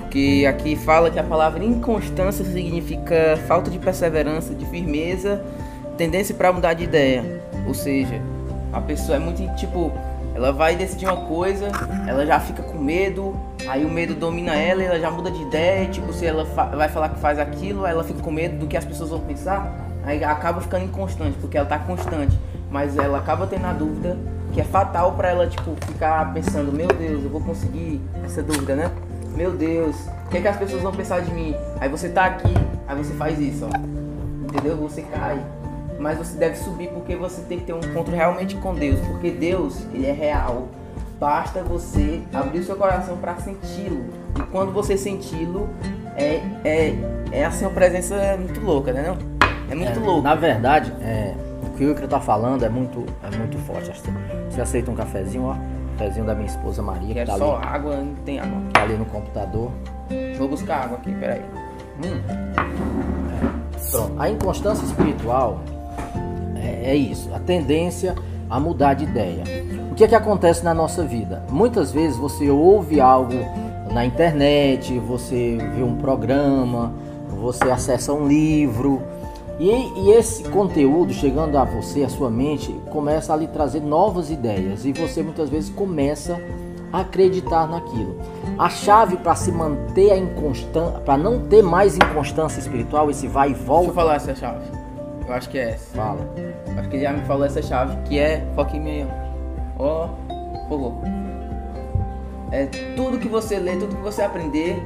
Porque 0.00 0.46
aqui 0.48 0.76
fala 0.76 1.10
que 1.10 1.18
a 1.18 1.24
palavra 1.24 1.64
inconstância 1.64 2.44
significa 2.44 3.38
falta 3.46 3.70
de 3.70 3.78
perseverança, 3.78 4.54
de 4.54 4.64
firmeza, 4.66 5.42
tendência 5.96 6.34
para 6.34 6.52
mudar 6.52 6.74
de 6.74 6.84
ideia. 6.84 7.42
Ou 7.66 7.74
seja, 7.74 8.20
a 8.72 8.80
pessoa 8.80 9.16
é 9.16 9.18
muito 9.18 9.42
tipo 9.56 9.92
ela 10.34 10.52
vai 10.52 10.74
decidir 10.74 11.06
uma 11.06 11.16
coisa, 11.26 11.70
ela 12.06 12.24
já 12.24 12.40
fica 12.40 12.62
com 12.62 12.78
medo, 12.78 13.36
aí 13.72 13.86
o 13.86 13.88
medo 13.88 14.14
domina 14.14 14.54
ela, 14.54 14.82
ela 14.82 15.00
já 15.00 15.10
muda 15.10 15.30
de 15.30 15.40
ideia, 15.40 15.88
tipo, 15.88 16.12
se 16.12 16.26
ela 16.26 16.44
fa 16.44 16.66
vai 16.66 16.90
falar 16.90 17.08
que 17.08 17.18
faz 17.18 17.38
aquilo, 17.38 17.86
ela 17.86 18.04
fica 18.04 18.20
com 18.20 18.30
medo 18.30 18.58
do 18.58 18.66
que 18.66 18.76
as 18.76 18.84
pessoas 18.84 19.08
vão 19.08 19.20
pensar, 19.20 19.74
aí 20.04 20.22
acaba 20.22 20.60
ficando 20.60 20.84
inconstante, 20.84 21.38
porque 21.40 21.56
ela 21.56 21.66
tá 21.66 21.78
constante, 21.78 22.38
mas 22.70 22.98
ela 22.98 23.16
acaba 23.16 23.46
tendo 23.46 23.64
a 23.64 23.72
dúvida 23.72 24.18
que 24.52 24.60
é 24.60 24.64
fatal 24.64 25.12
para 25.12 25.30
ela, 25.30 25.46
tipo, 25.46 25.74
ficar 25.86 26.34
pensando, 26.34 26.70
meu 26.70 26.88
Deus, 26.88 27.24
eu 27.24 27.30
vou 27.30 27.40
conseguir 27.40 27.98
essa 28.22 28.42
dúvida, 28.42 28.76
né? 28.76 28.90
Meu 29.34 29.52
Deus, 29.52 29.96
o 30.26 30.28
que, 30.28 30.36
é 30.36 30.40
que 30.42 30.48
as 30.48 30.56
pessoas 30.58 30.82
vão 30.82 30.92
pensar 30.92 31.20
de 31.20 31.32
mim? 31.32 31.56
Aí 31.80 31.88
você 31.88 32.10
tá 32.10 32.26
aqui, 32.26 32.52
aí 32.86 32.94
você 32.94 33.14
faz 33.14 33.40
isso, 33.40 33.64
ó. 33.64 33.70
Entendeu? 34.44 34.76
Você 34.76 35.00
cai 35.00 35.42
mas 35.98 36.18
você 36.18 36.36
deve 36.36 36.56
subir 36.56 36.88
porque 36.88 37.14
você 37.14 37.42
tem 37.42 37.60
que 37.60 37.64
ter 37.64 37.72
um 37.72 37.78
encontro 37.78 38.12
realmente 38.12 38.56
com 38.56 38.74
Deus, 38.74 38.98
porque 39.06 39.30
Deus, 39.30 39.86
ele 39.94 40.04
é 40.04 40.12
real. 40.12 40.66
Basta 41.22 41.62
você 41.62 42.20
abrir 42.34 42.58
o 42.58 42.64
seu 42.64 42.74
coração 42.74 43.16
para 43.16 43.36
senti-lo. 43.36 44.06
E 44.36 44.42
quando 44.50 44.72
você 44.72 44.98
senti-lo, 44.98 45.68
é, 46.16 46.40
é, 46.64 46.94
é 47.30 47.44
assim 47.44 47.64
uma 47.64 47.70
presença 47.70 48.36
muito 48.36 48.60
louca, 48.60 48.92
né? 48.92 49.04
Não? 49.06 49.16
É 49.70 49.74
muito 49.76 50.00
é, 50.00 50.02
louco. 50.02 50.22
Na 50.22 50.34
verdade, 50.34 50.92
é, 51.00 51.32
o 51.62 51.76
que 51.76 51.84
o 51.84 51.92
Icaro 51.92 52.08
tá 52.08 52.18
falando 52.18 52.64
é 52.64 52.68
muito, 52.68 53.06
é 53.22 53.36
muito 53.36 53.56
forte. 53.58 53.92
Você 54.50 54.60
aceita 54.60 54.90
um 54.90 54.96
cafezinho, 54.96 55.44
ó? 55.44 55.54
cafezinho 55.96 56.26
da 56.26 56.34
minha 56.34 56.48
esposa 56.48 56.82
Maria. 56.82 57.14
Que, 57.14 57.24
tá 57.24 57.38
só 57.38 57.56
ali, 57.56 57.66
água, 57.68 57.96
não 57.98 58.14
tem 58.16 58.40
água. 58.40 58.60
Tá 58.72 58.82
ali 58.82 58.94
no 58.94 59.04
computador. 59.04 59.70
Vou 60.36 60.48
buscar 60.48 60.86
água 60.86 60.98
aqui, 60.98 61.14
peraí. 61.14 61.42
Hum. 62.04 62.20
É, 63.30 63.90
pronto. 63.92 64.20
A 64.20 64.28
inconstância 64.28 64.84
espiritual 64.84 65.60
é, 66.56 66.90
é 66.90 66.96
isso, 66.96 67.32
a 67.32 67.38
tendência 67.38 68.16
a 68.50 68.58
mudar 68.58 68.94
de 68.94 69.04
ideia. 69.04 69.44
O 69.92 69.94
que 69.94 70.04
é 70.04 70.08
que 70.08 70.14
acontece 70.14 70.64
na 70.64 70.72
nossa 70.72 71.04
vida? 71.04 71.42
Muitas 71.50 71.92
vezes 71.92 72.16
você 72.16 72.48
ouve 72.48 72.98
algo 72.98 73.34
na 73.92 74.06
internet, 74.06 74.98
você 74.98 75.58
vê 75.76 75.82
um 75.82 75.96
programa, 75.96 76.94
você 77.28 77.64
acessa 77.64 78.10
um 78.10 78.26
livro 78.26 79.02
e, 79.60 79.68
e, 79.70 80.10
esse 80.12 80.44
conteúdo 80.44 81.12
chegando 81.12 81.58
a 81.58 81.64
você, 81.64 82.04
a 82.04 82.08
sua 82.08 82.30
mente, 82.30 82.72
começa 82.90 83.34
a 83.34 83.36
lhe 83.36 83.46
trazer 83.46 83.82
novas 83.82 84.30
ideias 84.30 84.86
e 84.86 84.94
você 84.94 85.22
muitas 85.22 85.50
vezes 85.50 85.68
começa 85.68 86.40
a 86.90 87.00
acreditar 87.00 87.68
naquilo. 87.68 88.18
A 88.58 88.70
chave 88.70 89.18
para 89.18 89.34
se 89.34 89.52
manter 89.52 90.10
a 90.10 90.16
inconstância, 90.16 91.00
para 91.00 91.18
não 91.18 91.38
ter 91.38 91.62
mais 91.62 91.96
inconstância 91.96 92.60
espiritual, 92.60 93.10
esse 93.10 93.28
vai 93.28 93.50
e 93.50 93.54
volta. 93.54 93.88
Deixa 93.88 93.90
eu 93.90 93.94
falar 93.94 94.14
essa 94.14 94.34
chave. 94.34 94.64
Eu 95.28 95.34
acho 95.34 95.50
que 95.50 95.58
é 95.58 95.72
essa. 95.72 95.94
Fala. 95.94 96.26
Acho 96.78 96.88
que 96.88 96.96
ele 96.96 97.02
já 97.02 97.12
me 97.12 97.26
falou 97.26 97.44
essa 97.44 97.60
chave, 97.60 97.94
que 98.08 98.18
é 98.18 98.42
foca 98.54 98.74
em 98.74 98.80
mim. 98.80 99.21
Ó, 99.82 100.08
fogou. 100.68 101.02
É 102.52 102.66
tudo 102.94 103.18
que 103.18 103.26
você 103.26 103.58
lê, 103.58 103.76
tudo 103.76 103.96
que 103.96 104.02
você 104.02 104.22
aprender, 104.22 104.80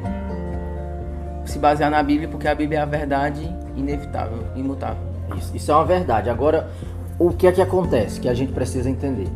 se 1.45 1.59
basear 1.59 1.91
na 1.91 2.03
Bíblia, 2.03 2.29
porque 2.29 2.49
a 2.49 2.55
Bíblia 2.55 2.79
é 2.79 2.83
a 2.83 2.87
verdade 2.87 3.55
inevitável, 3.77 4.45
imutável. 4.55 5.03
Isso, 5.37 5.55
isso 5.55 5.71
é 5.71 5.75
uma 5.75 5.85
verdade. 5.85 6.31
Agora, 6.31 6.71
o 7.19 7.31
que 7.31 7.47
é 7.47 7.53
que 7.53 7.61
acontece 7.61 8.19
que 8.19 8.29
a 8.29 8.33
gente 8.33 8.53
precisa 8.53 8.89
entender? 8.89 9.29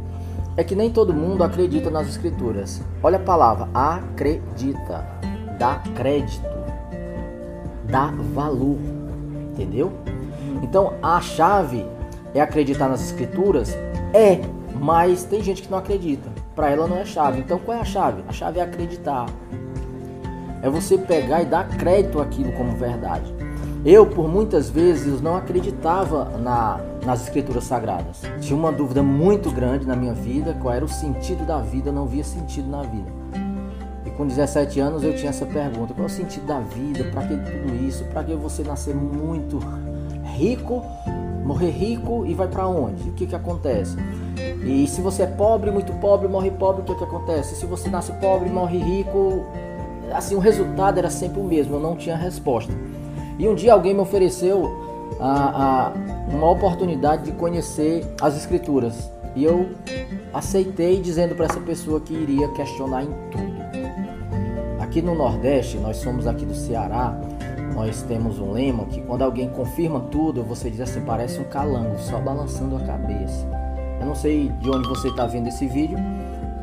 É 0.57 0.65
que 0.65 0.75
nem 0.75 0.91
todo 0.91 1.13
mundo 1.13 1.45
acredita 1.45 1.91
nas 1.91 2.09
escrituras. 2.09 2.83
Olha 3.03 3.19
a 3.19 3.21
palavra 3.21 3.69
acredita, 3.75 5.05
dá 5.59 5.83
crédito, 5.95 6.49
dá 7.85 8.13
valor, 8.33 8.79
entendeu? 9.53 9.93
Então 10.63 10.95
a 11.03 11.21
chave 11.21 11.85
é 12.35 12.41
acreditar 12.41 12.89
nas 12.89 13.03
escrituras? 13.03 13.77
É, 14.15 14.41
mas 14.81 15.25
tem 15.25 15.43
gente 15.43 15.63
que 15.63 15.71
não 15.71 15.79
acredita. 15.79 16.29
Para 16.57 16.71
ela 16.71 16.89
não 16.89 16.97
é 16.97 17.05
chave. 17.05 17.41
Então 17.41 17.59
qual 17.59 17.77
é 17.77 17.81
a 17.83 17.85
chave? 17.85 18.25
A 18.27 18.33
chave 18.33 18.59
é 18.59 18.63
acreditar. 18.63 19.27
É 20.63 20.71
você 20.71 20.97
pegar 20.97 21.43
e 21.43 21.47
dar 21.47 21.69
crédito 21.69 22.21
àquilo 22.21 22.51
como 22.53 22.73
verdade. 22.73 23.33
Eu, 23.85 24.07
por 24.07 24.29
muitas 24.29 24.69
vezes, 24.69 25.23
não 25.23 25.37
acreditava 25.37 26.37
na, 26.39 26.81
nas 27.05 27.23
escrituras 27.23 27.65
sagradas. 27.65 28.23
Tinha 28.41 28.59
uma 28.59 28.71
dúvida 28.71 29.03
muito 29.03 29.51
grande 29.51 29.87
na 29.87 29.97
minha 29.97 30.13
vida, 30.13 30.55
qual 30.61 30.75
era 30.75 30.85
o 30.85 30.89
sentido 30.89 31.47
da 31.47 31.59
vida, 31.59 31.89
eu 31.89 31.93
não 31.93 32.07
via 32.07 32.25
sentido 32.25 32.69
na 32.69 32.83
vida. 32.83 33.11
E 34.05 34.11
com 34.11 34.27
17 34.27 34.81
anos 34.81 35.03
eu 35.03 35.15
tinha 35.15 35.31
essa 35.31 35.47
pergunta: 35.47 35.95
qual 35.95 36.05
é 36.05 36.07
o 36.07 36.11
sentido 36.11 36.47
da 36.47 36.61
vida? 36.61 37.05
Para 37.05 37.27
que 37.27 37.37
tudo 37.37 37.75
isso? 37.87 38.05
Para 38.05 38.25
que 38.25 38.35
você 38.35 38.63
nascer 38.63 38.95
muito 38.95 39.59
rico, 40.37 40.85
morrer 41.43 41.71
rico 41.71 42.27
e 42.27 42.35
vai 42.35 42.49
para 42.49 42.67
onde? 42.69 43.09
O 43.09 43.13
que 43.13 43.27
que 43.27 43.35
acontece? 43.35 43.97
E 44.65 44.87
se 44.87 45.01
você 45.01 45.23
é 45.23 45.27
pobre, 45.27 45.71
muito 45.71 45.93
pobre, 45.95 46.29
morre 46.29 46.51
pobre, 46.51 46.83
o 46.83 46.85
que 46.85 46.95
que 46.95 47.05
acontece? 47.05 47.55
Se 47.55 47.67
você 47.67 47.89
nasce 47.89 48.13
pobre, 48.15 48.49
morre 48.51 48.79
rico, 48.79 49.45
assim, 50.13 50.35
o 50.35 50.39
resultado 50.39 50.99
era 50.99 51.11
sempre 51.11 51.41
o 51.41 51.45
mesmo, 51.45 51.77
eu 51.77 51.81
não 51.81 51.97
tinha 51.97 52.17
resposta. 52.17 52.73
E 53.39 53.49
um 53.49 53.55
dia 53.55 53.73
alguém 53.73 53.95
me 53.95 54.01
ofereceu 54.01 54.71
a, 55.19 55.89
a, 55.89 55.93
uma 56.29 56.51
oportunidade 56.51 57.25
de 57.25 57.33
conhecer 57.33 58.07
as 58.21 58.37
escrituras. 58.37 59.11
E 59.35 59.45
eu 59.45 59.71
aceitei 60.35 61.01
dizendo 61.01 61.35
para 61.35 61.47
essa 61.47 61.61
pessoa 61.61 62.01
que 62.01 62.13
iria 62.13 62.49
questionar 62.49 63.05
em 63.05 63.11
tudo. 63.31 63.61
Aqui 64.81 65.01
no 65.01 65.15
Nordeste, 65.15 65.79
nós 65.79 65.99
somos 65.99 66.27
aqui 66.27 66.45
do 66.45 66.55
Ceará, 66.55 67.19
nós 67.75 68.03
temos 68.03 68.39
um 68.39 68.51
lema 68.51 68.85
que 68.87 69.01
quando 69.01 69.23
alguém 69.23 69.49
confirma 69.49 70.01
tudo, 70.11 70.43
você 70.43 70.69
diz 70.69 70.81
assim, 70.81 71.01
parece 71.01 71.41
um 71.41 71.45
calango, 71.45 71.99
só 71.99 72.19
balançando 72.19 72.77
a 72.77 72.81
cabeça. 72.81 73.60
Eu 74.01 74.07
não 74.07 74.15
sei 74.15 74.49
de 74.49 74.71
onde 74.71 74.89
você 74.89 75.09
está 75.09 75.27
vendo 75.27 75.49
esse 75.49 75.67
vídeo, 75.67 75.99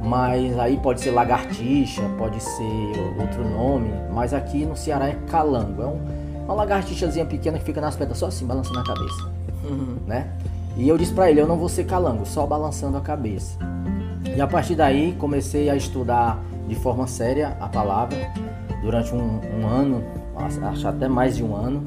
mas 0.03 0.57
aí 0.57 0.77
pode 0.77 1.01
ser 1.01 1.11
lagartixa, 1.11 2.01
pode 2.17 2.41
ser 2.41 3.15
outro 3.19 3.47
nome, 3.47 3.91
mas 4.11 4.33
aqui 4.33 4.65
no 4.65 4.75
Ceará 4.75 5.09
é 5.09 5.17
calango. 5.29 5.81
É 5.81 5.85
um, 5.85 5.99
uma 6.45 6.53
lagartixazinha 6.53 7.25
pequena 7.25 7.59
que 7.59 7.65
fica 7.65 7.79
nas 7.79 7.95
pedras 7.95 8.17
só 8.17 8.27
assim, 8.27 8.45
balançando 8.45 8.79
a 8.79 8.83
cabeça. 8.83 9.31
Uhum. 9.63 9.97
Né? 10.07 10.27
E 10.75 10.87
eu 10.87 10.97
disse 10.97 11.13
para 11.13 11.29
ele, 11.29 11.41
eu 11.41 11.47
não 11.47 11.57
vou 11.57 11.69
ser 11.69 11.85
calango, 11.85 12.25
só 12.25 12.45
balançando 12.45 12.97
a 12.97 13.01
cabeça. 13.01 13.57
E 14.35 14.41
a 14.41 14.47
partir 14.47 14.75
daí 14.75 15.13
comecei 15.13 15.69
a 15.69 15.75
estudar 15.75 16.39
de 16.67 16.75
forma 16.75 17.07
séria 17.07 17.57
a 17.59 17.67
palavra 17.67 18.17
durante 18.81 19.13
um, 19.13 19.39
um 19.59 19.67
ano, 19.67 20.03
acho 20.35 20.87
até 20.87 21.07
mais 21.07 21.37
de 21.37 21.43
um 21.43 21.55
ano. 21.55 21.83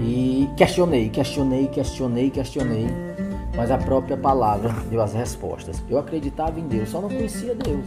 E 0.00 0.48
questionei, 0.56 1.08
questionei, 1.08 1.68
questionei, 1.68 2.30
questionei. 2.30 3.11
Mas 3.54 3.70
a 3.70 3.78
própria 3.78 4.16
palavra 4.16 4.74
deu 4.90 5.00
as 5.02 5.12
respostas. 5.12 5.82
Eu 5.88 5.98
acreditava 5.98 6.58
em 6.58 6.66
Deus, 6.66 6.90
só 6.90 7.00
não 7.00 7.08
conhecia 7.08 7.54
Deus. 7.54 7.86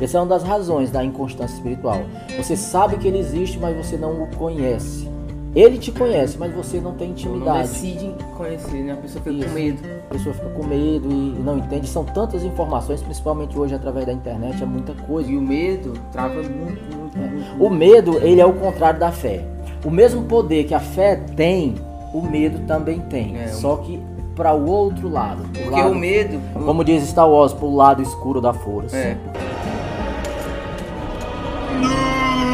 Essa 0.00 0.18
é 0.18 0.20
uma 0.20 0.26
das 0.26 0.42
razões 0.42 0.90
da 0.90 1.04
inconstância 1.04 1.54
espiritual. 1.54 2.02
Você 2.36 2.56
sabe 2.56 2.96
que 2.96 3.08
ele 3.08 3.18
existe, 3.18 3.58
mas 3.58 3.76
você 3.76 3.96
não 3.96 4.22
o 4.22 4.26
conhece. 4.36 5.08
Ele 5.54 5.78
te 5.78 5.92
conhece, 5.92 6.36
mas 6.36 6.52
você 6.52 6.80
não 6.80 6.94
tem 6.94 7.10
intimidade. 7.10 7.58
Não 7.58 7.62
decide 7.62 8.14
conhecer, 8.36 8.82
né? 8.82 8.92
A 8.92 8.96
pessoa 8.96 9.22
fica 9.22 9.36
Isso. 9.36 9.48
com 9.48 9.54
medo. 9.54 9.82
A 10.10 10.12
pessoa 10.12 10.34
fica 10.34 10.48
com 10.48 10.64
medo 10.64 11.08
e 11.12 11.40
não 11.40 11.58
entende. 11.58 11.86
São 11.86 12.04
tantas 12.04 12.42
informações, 12.42 13.00
principalmente 13.00 13.56
hoje 13.56 13.72
através 13.72 14.04
da 14.04 14.12
internet, 14.12 14.60
é 14.60 14.66
muita 14.66 14.94
coisa. 14.94 15.30
E 15.30 15.36
o 15.36 15.40
medo 15.40 15.92
trava 16.10 16.42
muito, 16.42 16.96
muito, 16.96 17.16
é. 17.16 17.20
muito. 17.20 17.64
O 17.64 17.70
medo, 17.70 18.18
ele 18.18 18.40
é 18.40 18.46
o 18.46 18.52
contrário 18.52 18.98
da 18.98 19.12
fé. 19.12 19.44
O 19.84 19.90
mesmo 19.90 20.24
poder 20.24 20.64
que 20.64 20.74
a 20.74 20.80
fé 20.80 21.14
tem, 21.36 21.76
o 22.12 22.20
medo 22.20 22.66
também 22.66 23.00
tem. 23.02 23.38
É, 23.38 23.46
só 23.48 23.76
que 23.76 24.02
para 24.34 24.52
o 24.52 24.66
outro 24.66 25.08
lado. 25.08 25.44
Porque 25.52 25.80
lado, 25.80 25.92
o 25.92 25.94
medo. 25.94 26.40
Como 26.64 26.84
diz 26.84 27.02
Star 27.08 27.28
Wars, 27.28 27.52
para 27.52 27.66
o 27.66 27.74
lado 27.74 28.02
escuro 28.02 28.40
da 28.40 28.52
força. 28.52 28.96
É. 28.96 29.16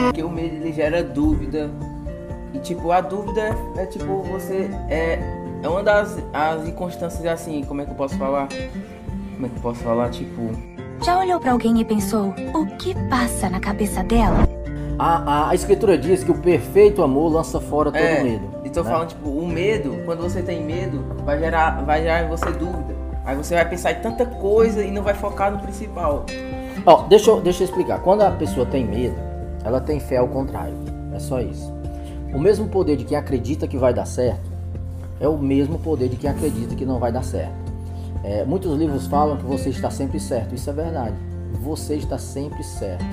Porque 0.06 0.22
o 0.22 0.30
medo 0.30 0.56
ele 0.56 0.72
gera 0.72 1.02
dúvida 1.02 1.70
e 2.52 2.58
tipo, 2.58 2.90
a 2.90 3.00
dúvida 3.00 3.40
é, 3.76 3.82
é 3.82 3.86
tipo, 3.86 4.22
você 4.22 4.68
é, 4.88 5.18
é 5.62 5.68
uma 5.68 5.82
das 5.82 6.18
as 6.32 6.66
inconstâncias 6.66 7.24
assim, 7.26 7.62
como 7.64 7.80
é 7.80 7.84
que 7.84 7.92
eu 7.92 7.96
posso 7.96 8.16
falar? 8.18 8.48
Como 9.34 9.46
é 9.46 9.48
que 9.48 9.56
eu 9.56 9.62
posso 9.62 9.80
falar, 9.80 10.10
tipo. 10.10 10.50
Já 11.02 11.18
olhou 11.18 11.40
para 11.40 11.52
alguém 11.52 11.80
e 11.80 11.84
pensou, 11.84 12.34
o 12.54 12.66
que 12.76 12.94
passa 13.08 13.48
na 13.48 13.58
cabeça 13.58 14.02
dela? 14.04 14.46
A, 14.98 15.16
a, 15.16 15.50
a, 15.50 15.54
escritura 15.54 15.96
diz 15.96 16.22
que 16.22 16.30
o 16.30 16.38
perfeito 16.38 17.02
amor 17.02 17.32
lança 17.32 17.58
fora 17.58 17.90
todo 17.90 18.02
é, 18.02 18.22
medo. 18.22 18.59
E 18.70 18.72
tô 18.72 18.84
né? 18.84 18.90
falando, 18.90 19.08
tipo, 19.08 19.28
o 19.28 19.48
medo, 19.48 20.00
quando 20.04 20.22
você 20.22 20.42
tem 20.42 20.64
medo, 20.64 21.04
vai 21.24 21.40
gerar, 21.40 21.82
vai 21.84 22.02
gerar 22.02 22.22
em 22.22 22.28
você 22.28 22.52
dúvida. 22.52 22.94
Aí 23.24 23.36
você 23.36 23.54
vai 23.56 23.68
pensar 23.68 23.90
em 23.90 23.96
tanta 23.96 24.24
coisa 24.24 24.84
e 24.84 24.92
não 24.92 25.02
vai 25.02 25.12
focar 25.12 25.50
no 25.50 25.58
principal. 25.58 26.24
Ó, 26.86 27.02
deixa, 27.08 27.30
eu, 27.30 27.40
deixa 27.40 27.62
eu 27.62 27.66
explicar. 27.66 28.00
Quando 28.00 28.22
a 28.22 28.30
pessoa 28.30 28.64
tem 28.64 28.86
medo, 28.86 29.16
ela 29.64 29.80
tem 29.80 29.98
fé 29.98 30.18
ao 30.18 30.28
contrário. 30.28 30.74
É 31.12 31.18
só 31.18 31.40
isso. 31.40 31.72
O 32.32 32.38
mesmo 32.38 32.68
poder 32.68 32.96
de 32.96 33.04
quem 33.04 33.16
acredita 33.16 33.66
que 33.66 33.76
vai 33.76 33.92
dar 33.92 34.06
certo 34.06 34.48
é 35.18 35.26
o 35.26 35.36
mesmo 35.36 35.76
poder 35.76 36.08
de 36.08 36.14
quem 36.14 36.30
acredita 36.30 36.76
que 36.76 36.86
não 36.86 37.00
vai 37.00 37.10
dar 37.10 37.24
certo. 37.24 37.52
É, 38.22 38.44
muitos 38.44 38.72
livros 38.78 39.08
falam 39.08 39.36
que 39.36 39.44
você 39.44 39.70
está 39.70 39.90
sempre 39.90 40.20
certo. 40.20 40.54
Isso 40.54 40.70
é 40.70 40.72
verdade. 40.72 41.14
Você 41.60 41.96
está 41.96 42.18
sempre 42.18 42.62
certo. 42.62 43.04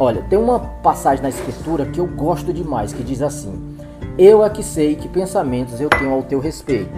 Olha, 0.00 0.22
tem 0.22 0.38
uma 0.38 0.58
passagem 0.58 1.22
na 1.22 1.28
escritura 1.28 1.84
que 1.84 2.00
eu 2.00 2.06
gosto 2.06 2.52
demais 2.54 2.92
que 2.92 3.02
diz 3.02 3.20
assim: 3.20 3.76
Eu 4.18 4.44
é 4.44 4.50
que 4.50 4.64
sei 4.64 4.96
que 4.96 5.08
pensamentos 5.08 5.80
eu 5.80 5.88
tenho 5.88 6.12
ao 6.12 6.24
teu 6.24 6.40
respeito. 6.40 6.90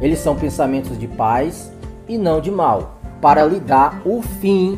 Eles 0.00 0.18
são 0.18 0.34
pensamentos 0.34 0.98
de 0.98 1.06
paz 1.06 1.72
e 2.08 2.18
não 2.18 2.40
de 2.40 2.50
mal, 2.50 2.98
para 3.22 3.44
lhe 3.44 3.60
dar 3.60 4.02
o 4.04 4.20
fim 4.20 4.76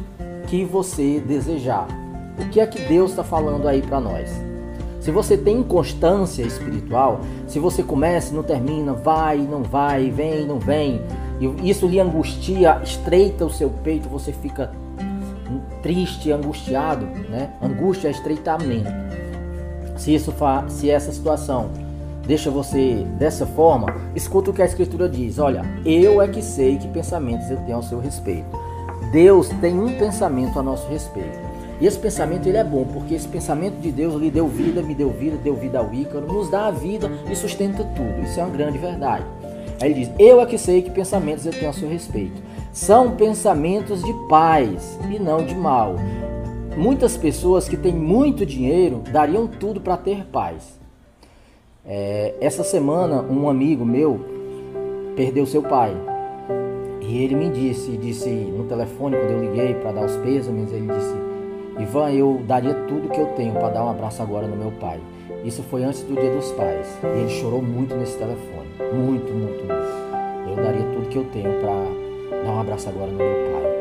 que 0.49 0.67
você 0.67 1.19
desejar. 1.19 1.89
O 2.39 2.47
que 2.51 2.61
é 2.61 2.67
que 2.67 2.79
Deus 2.83 3.13
está 3.13 3.25
falando 3.25 3.67
aí 3.67 3.81
para 3.81 4.01
nós? 4.01 4.31
Se 5.01 5.11
você 5.11 5.35
tem 5.35 5.61
inconstância 5.61 6.43
espiritual, 6.43 7.21
se 7.47 7.59
você 7.59 7.83
começa 7.83 8.35
e 8.35 8.37
não 8.37 8.43
termina, 8.43 8.93
vai, 8.93 9.39
não 9.39 9.63
vai, 9.63 10.11
vem, 10.11 10.47
não 10.47 10.59
vem, 10.59 11.01
e 11.41 11.71
isso 11.71 11.87
lhe 11.87 11.99
angustia, 11.99 12.83
estreita 12.85 13.47
o 13.47 13.51
seu 13.51 13.71
peito, 13.71 14.11
você 14.11 14.31
fica 14.31 14.71
triste, 15.83 16.31
angustiado, 16.31 17.07
né? 17.31 17.51
Angústia 17.63 18.09
é 18.09 18.11
estreitamento. 18.11 19.08
Se 19.99 20.15
isso 20.15 20.33
se 20.69 20.89
essa 20.89 21.13
situação 21.13 21.69
deixa 22.27 22.51
você 22.51 23.07
dessa 23.19 23.45
forma, 23.45 23.95
escuta 24.15 24.51
o 24.51 24.55
que 24.55 24.63
a 24.63 24.67
escritura 24.67 25.09
diz. 25.09 25.39
Olha, 25.39 25.63
eu 25.85 26.23
é 26.23 26.29
que 26.29 26.41
sei 26.41 26.79
que 26.79 26.89
pensamentos 26.89 27.51
eu 27.51 27.57
tenho 27.59 27.77
ao 27.77 27.83
seu 27.83 27.99
respeito. 27.99 28.47
Deus 29.11 29.49
tem 29.61 29.79
um 29.79 29.99
pensamento 29.99 30.59
a 30.59 30.63
nosso 30.63 30.87
respeito. 30.89 31.39
E 31.81 31.87
esse 31.87 31.99
pensamento 31.99 32.49
ele 32.49 32.59
é 32.59 32.65
bom, 32.65 32.85
porque 32.85 33.15
esse 33.15 33.29
pensamento 33.29 33.81
de 33.81 33.91
Deus 33.91 34.15
lhe 34.21 34.31
deu 34.31 34.49
vida, 34.49 34.83
me 34.83 34.95
deu 34.95 35.11
vida, 35.11 35.37
deu 35.37 35.55
vida 35.55 35.79
ao 35.79 35.95
Ícaro, 35.95 36.27
nos 36.27 36.51
dá 36.51 36.67
a 36.67 36.71
vida 36.71 37.11
e 37.31 37.37
sustenta 37.37 37.85
tudo. 37.85 38.23
Isso 38.25 38.39
é 38.39 38.43
uma 38.43 38.55
grande 38.55 38.79
verdade. 38.79 39.25
Aí 39.81 39.93
ele 39.93 40.01
diz: 40.01 40.11
Eu 40.19 40.41
é 40.41 40.47
que 40.47 40.59
sei 40.59 40.83
que 40.83 40.91
pensamentos 40.91 41.47
eu 41.47 41.53
tenho 41.53 41.71
a 41.71 41.73
seu 41.73 41.89
respeito. 41.89 42.43
São 42.73 43.13
pensamentos 43.13 44.03
de 44.03 44.13
paz 44.29 44.99
e 45.11 45.19
não 45.19 45.45
de 45.45 45.55
mal. 45.55 45.97
Muitas 46.79 47.17
pessoas 47.17 47.69
que 47.69 47.77
têm 47.77 47.93
muito 47.93 48.47
dinheiro 48.47 49.03
dariam 49.13 49.49
tudo 49.49 49.81
para 49.81 49.97
ter 49.97 50.25
paz. 50.27 50.79
É, 51.85 52.37
essa 52.41 52.63
semana, 52.63 53.21
um 53.21 53.49
amigo 53.49 53.85
meu 53.85 54.21
perdeu 55.17 55.45
seu 55.45 55.61
pai. 55.61 55.93
E 57.01 57.19
ele 57.19 57.35
me 57.35 57.51
disse, 57.51 57.97
disse 57.97 58.29
no 58.29 58.63
telefone, 58.63 59.17
quando 59.17 59.31
eu 59.31 59.41
liguei 59.41 59.75
para 59.75 59.91
dar 59.91 60.05
os 60.05 60.17
pêsames, 60.19 60.73
ele 60.73 60.87
disse: 60.87 61.83
Ivan, 61.83 62.13
eu 62.13 62.41
daria 62.47 62.75
tudo 62.87 63.09
que 63.09 63.21
eu 63.21 63.27
tenho 63.35 63.55
para 63.55 63.71
dar 63.71 63.85
um 63.85 63.91
abraço 63.91 64.23
agora 64.23 64.47
no 64.47 64.57
meu 64.57 64.71
pai. 64.71 65.01
Isso 65.45 65.65
foi 65.65 65.83
antes 65.83 66.05
do 66.05 66.15
Dia 66.15 66.31
dos 66.31 66.53
Pais. 66.53 66.97
E 67.03 67.21
ele 67.23 67.29
chorou 67.29 67.61
muito 67.61 67.97
nesse 67.97 68.17
telefone. 68.17 68.69
Muito, 68.95 69.33
muito, 69.33 69.65
muito. 69.65 70.49
Eu 70.49 70.57
daria 70.63 70.85
tudo 70.95 71.09
que 71.09 71.17
eu 71.17 71.25
tenho 71.25 71.59
para 71.59 72.45
dar 72.45 72.53
um 72.53 72.61
abraço 72.61 72.89
agora 72.89 73.11
no 73.11 73.19
meu 73.19 73.35
pai. 73.53 73.78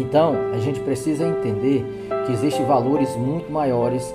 Então, 0.00 0.34
a 0.52 0.58
gente 0.58 0.80
precisa 0.80 1.26
entender 1.26 1.84
que 2.26 2.32
existem 2.32 2.64
valores 2.66 3.14
muito 3.16 3.50
maiores 3.50 4.14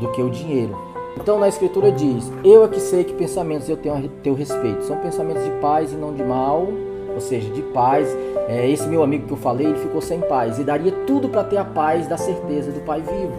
do 0.00 0.10
que 0.12 0.22
o 0.22 0.30
dinheiro. 0.30 0.76
Então, 1.20 1.38
na 1.38 1.48
Escritura 1.48 1.92
diz: 1.92 2.30
Eu 2.44 2.64
é 2.64 2.68
que 2.68 2.80
sei 2.80 3.04
que 3.04 3.14
pensamentos 3.14 3.68
eu 3.68 3.76
tenho 3.76 3.94
a 3.94 4.02
teu 4.22 4.34
respeito. 4.34 4.84
São 4.84 4.96
pensamentos 4.98 5.44
de 5.44 5.50
paz 5.52 5.92
e 5.92 5.96
não 5.96 6.12
de 6.12 6.22
mal, 6.22 6.68
ou 7.14 7.20
seja, 7.20 7.50
de 7.50 7.62
paz 7.62 8.08
é, 8.48 8.68
esse 8.68 8.86
meu 8.88 9.02
amigo 9.02 9.26
que 9.26 9.32
eu 9.32 9.36
falei, 9.36 9.66
ele 9.66 9.78
ficou 9.78 10.00
sem 10.00 10.20
paz 10.20 10.58
e 10.58 10.64
daria 10.64 10.92
tudo 11.06 11.28
para 11.28 11.44
ter 11.44 11.56
a 11.56 11.64
paz 11.64 12.06
da 12.06 12.16
certeza 12.16 12.72
do 12.72 12.80
Pai 12.80 13.00
vivo. 13.00 13.32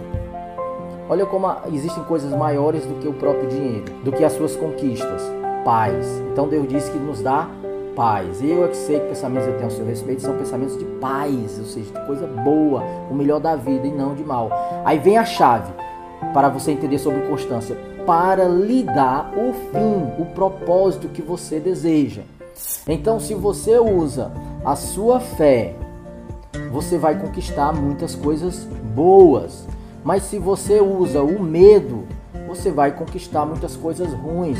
Olha 1.08 1.26
como 1.26 1.46
existem 1.72 2.02
coisas 2.04 2.32
maiores 2.32 2.84
do 2.86 2.94
que 2.94 3.06
o 3.06 3.12
próprio 3.12 3.48
dinheiro, 3.48 3.84
do 4.02 4.10
que 4.10 4.24
as 4.24 4.32
suas 4.32 4.56
conquistas. 4.56 5.22
Paz. 5.64 6.06
Então 6.32 6.48
Deus 6.48 6.66
disse 6.66 6.90
que 6.90 6.98
nos 6.98 7.20
dá 7.20 7.48
paz. 7.94 8.42
Eu 8.42 8.64
é 8.64 8.68
que 8.68 8.76
sei 8.76 9.00
que 9.00 9.08
pensamentos 9.08 9.48
eu 9.48 9.54
tenho 9.54 9.66
a 9.66 9.70
seu 9.70 9.86
respeito 9.86 10.22
são 10.22 10.36
pensamentos 10.36 10.78
de 10.78 10.84
paz, 10.84 11.58
ou 11.58 11.64
seja, 11.64 11.92
de 11.92 12.06
coisa 12.06 12.26
boa, 12.26 12.82
o 13.10 13.14
melhor 13.14 13.40
da 13.40 13.56
vida 13.56 13.86
e 13.86 13.92
não 13.92 14.14
de 14.14 14.24
mal. 14.24 14.50
Aí 14.84 14.98
vem 14.98 15.18
a 15.18 15.24
chave 15.24 15.72
para 16.32 16.48
você 16.48 16.72
entender 16.72 16.98
sobre 16.98 17.22
constância, 17.28 17.76
para 18.06 18.44
lhe 18.48 18.82
dar 18.82 19.32
o 19.36 19.52
fim, 19.52 20.22
o 20.22 20.26
propósito 20.34 21.08
que 21.08 21.22
você 21.22 21.58
deseja. 21.58 22.22
Então, 22.86 23.18
se 23.18 23.34
você 23.34 23.78
usa 23.78 24.30
a 24.64 24.76
sua 24.76 25.20
fé, 25.20 25.74
você 26.70 26.98
vai 26.98 27.18
conquistar 27.18 27.72
muitas 27.72 28.14
coisas 28.14 28.64
boas. 28.94 29.66
Mas 30.04 30.24
se 30.24 30.38
você 30.38 30.80
usa 30.80 31.22
o 31.22 31.42
medo, 31.42 32.04
você 32.54 32.70
vai 32.70 32.92
conquistar 32.92 33.44
muitas 33.44 33.76
coisas 33.76 34.12
ruins. 34.12 34.58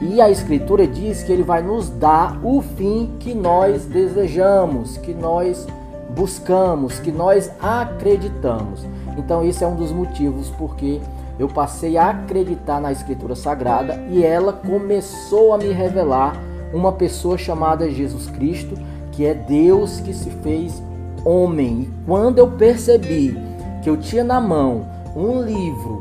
E 0.00 0.20
a 0.20 0.30
Escritura 0.30 0.86
diz 0.86 1.22
que 1.22 1.32
Ele 1.32 1.42
vai 1.42 1.62
nos 1.62 1.88
dar 1.88 2.38
o 2.44 2.60
fim 2.60 3.16
que 3.18 3.34
nós 3.34 3.84
desejamos, 3.86 4.96
que 4.98 5.14
nós 5.14 5.66
buscamos, 6.14 6.98
que 6.98 7.10
nós 7.10 7.50
acreditamos. 7.60 8.86
Então, 9.16 9.44
esse 9.44 9.64
é 9.64 9.66
um 9.66 9.76
dos 9.76 9.92
motivos 9.92 10.48
porque 10.50 11.00
eu 11.38 11.48
passei 11.48 11.96
a 11.96 12.10
acreditar 12.10 12.80
na 12.80 12.92
Escritura 12.92 13.34
Sagrada 13.34 14.02
e 14.10 14.24
ela 14.24 14.52
começou 14.52 15.54
a 15.54 15.58
me 15.58 15.72
revelar 15.72 16.34
uma 16.72 16.92
pessoa 16.92 17.36
chamada 17.36 17.90
Jesus 17.90 18.26
Cristo 18.30 18.74
que 19.12 19.24
é 19.24 19.34
Deus 19.34 20.00
que 20.00 20.14
se 20.14 20.30
fez 20.30 20.82
homem. 21.24 21.82
E 21.82 21.90
quando 22.06 22.38
eu 22.38 22.48
percebi 22.52 23.36
que 23.82 23.90
eu 23.90 23.96
tinha 23.96 24.24
na 24.24 24.40
mão 24.40 24.86
um 25.16 25.42
livro 25.42 26.00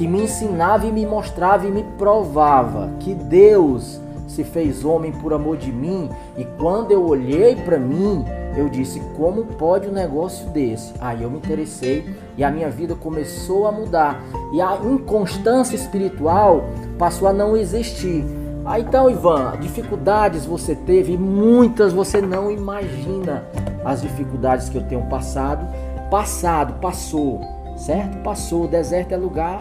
que 0.00 0.08
me 0.08 0.22
ensinava 0.22 0.86
e 0.86 0.90
me 0.90 1.04
mostrava 1.04 1.66
e 1.66 1.70
me 1.70 1.84
provava 1.98 2.88
que 3.00 3.12
Deus 3.12 4.00
se 4.26 4.42
fez 4.42 4.82
homem 4.82 5.12
por 5.12 5.34
amor 5.34 5.58
de 5.58 5.70
mim, 5.70 6.08
e 6.38 6.44
quando 6.58 6.90
eu 6.90 7.04
olhei 7.04 7.54
para 7.54 7.78
mim, 7.78 8.24
eu 8.56 8.70
disse: 8.70 8.98
como 9.14 9.44
pode 9.44 9.90
um 9.90 9.92
negócio 9.92 10.48
desse? 10.48 10.94
Aí 10.98 11.22
eu 11.22 11.28
me 11.28 11.36
interessei 11.36 12.02
e 12.34 12.42
a 12.42 12.50
minha 12.50 12.70
vida 12.70 12.94
começou 12.94 13.66
a 13.66 13.72
mudar. 13.72 14.24
E 14.54 14.62
a 14.62 14.78
inconstância 14.82 15.76
espiritual 15.76 16.64
passou 16.98 17.28
a 17.28 17.32
não 17.34 17.54
existir. 17.54 18.24
Ah, 18.64 18.80
então, 18.80 19.10
Ivan, 19.10 19.58
dificuldades 19.60 20.46
você 20.46 20.74
teve, 20.74 21.18
muitas 21.18 21.92
você 21.92 22.22
não 22.22 22.50
imagina 22.50 23.44
as 23.84 24.00
dificuldades 24.00 24.70
que 24.70 24.78
eu 24.78 24.82
tenho 24.82 25.02
passado. 25.10 25.68
Passado, 26.10 26.80
passou, 26.80 27.42
certo? 27.76 28.16
Passou. 28.22 28.64
O 28.64 28.68
deserto 28.68 29.12
é 29.12 29.18
lugar 29.18 29.58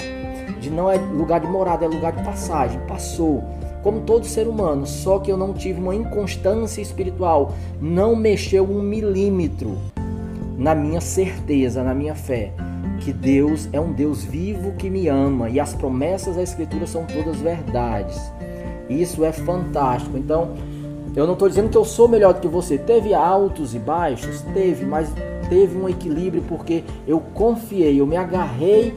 de 0.59 0.69
não 0.69 0.89
é 0.89 0.97
lugar 0.97 1.39
de 1.39 1.47
morada, 1.47 1.85
é 1.85 1.87
lugar 1.87 2.11
de 2.11 2.23
passagem. 2.23 2.79
Passou 2.87 3.43
como 3.81 4.01
todo 4.01 4.25
ser 4.25 4.47
humano, 4.47 4.85
só 4.85 5.19
que 5.19 5.31
eu 5.31 5.37
não 5.37 5.53
tive 5.53 5.79
uma 5.79 5.95
inconstância 5.95 6.81
espiritual, 6.81 7.53
não 7.81 8.15
mexeu 8.15 8.63
um 8.63 8.81
milímetro 8.81 9.77
na 10.57 10.75
minha 10.75 10.99
certeza, 10.99 11.81
na 11.81 11.93
minha 11.93 12.13
fé, 12.13 12.51
que 12.99 13.13
Deus 13.13 13.69
é 13.71 13.79
um 13.79 13.93
Deus 13.93 14.23
vivo 14.23 14.73
que 14.73 14.89
me 14.89 15.07
ama 15.07 15.49
e 15.49 15.59
as 15.59 15.73
promessas 15.73 16.35
da 16.35 16.43
Escritura 16.43 16.85
são 16.85 17.05
todas 17.05 17.37
verdades. 17.37 18.19
Isso 18.89 19.23
é 19.23 19.31
fantástico. 19.31 20.17
Então, 20.17 20.55
eu 21.15 21.25
não 21.25 21.33
estou 21.33 21.47
dizendo 21.47 21.69
que 21.69 21.77
eu 21.77 21.85
sou 21.85 22.07
melhor 22.07 22.33
do 22.33 22.41
que 22.41 22.47
você. 22.47 22.77
Teve 22.77 23.13
altos 23.13 23.73
e 23.73 23.79
baixos? 23.79 24.41
Teve, 24.53 24.85
mas 24.85 25.09
teve 25.47 25.77
um 25.77 25.87
equilíbrio 25.87 26.43
porque 26.47 26.83
eu 27.07 27.19
confiei, 27.33 27.99
eu 27.99 28.05
me 28.05 28.17
agarrei 28.17 28.93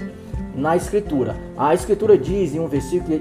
na 0.54 0.76
Escritura. 0.76 1.36
A 1.56 1.74
Escritura 1.74 2.16
diz 2.16 2.54
em 2.54 2.60
um 2.60 2.68
versículo 2.68 3.20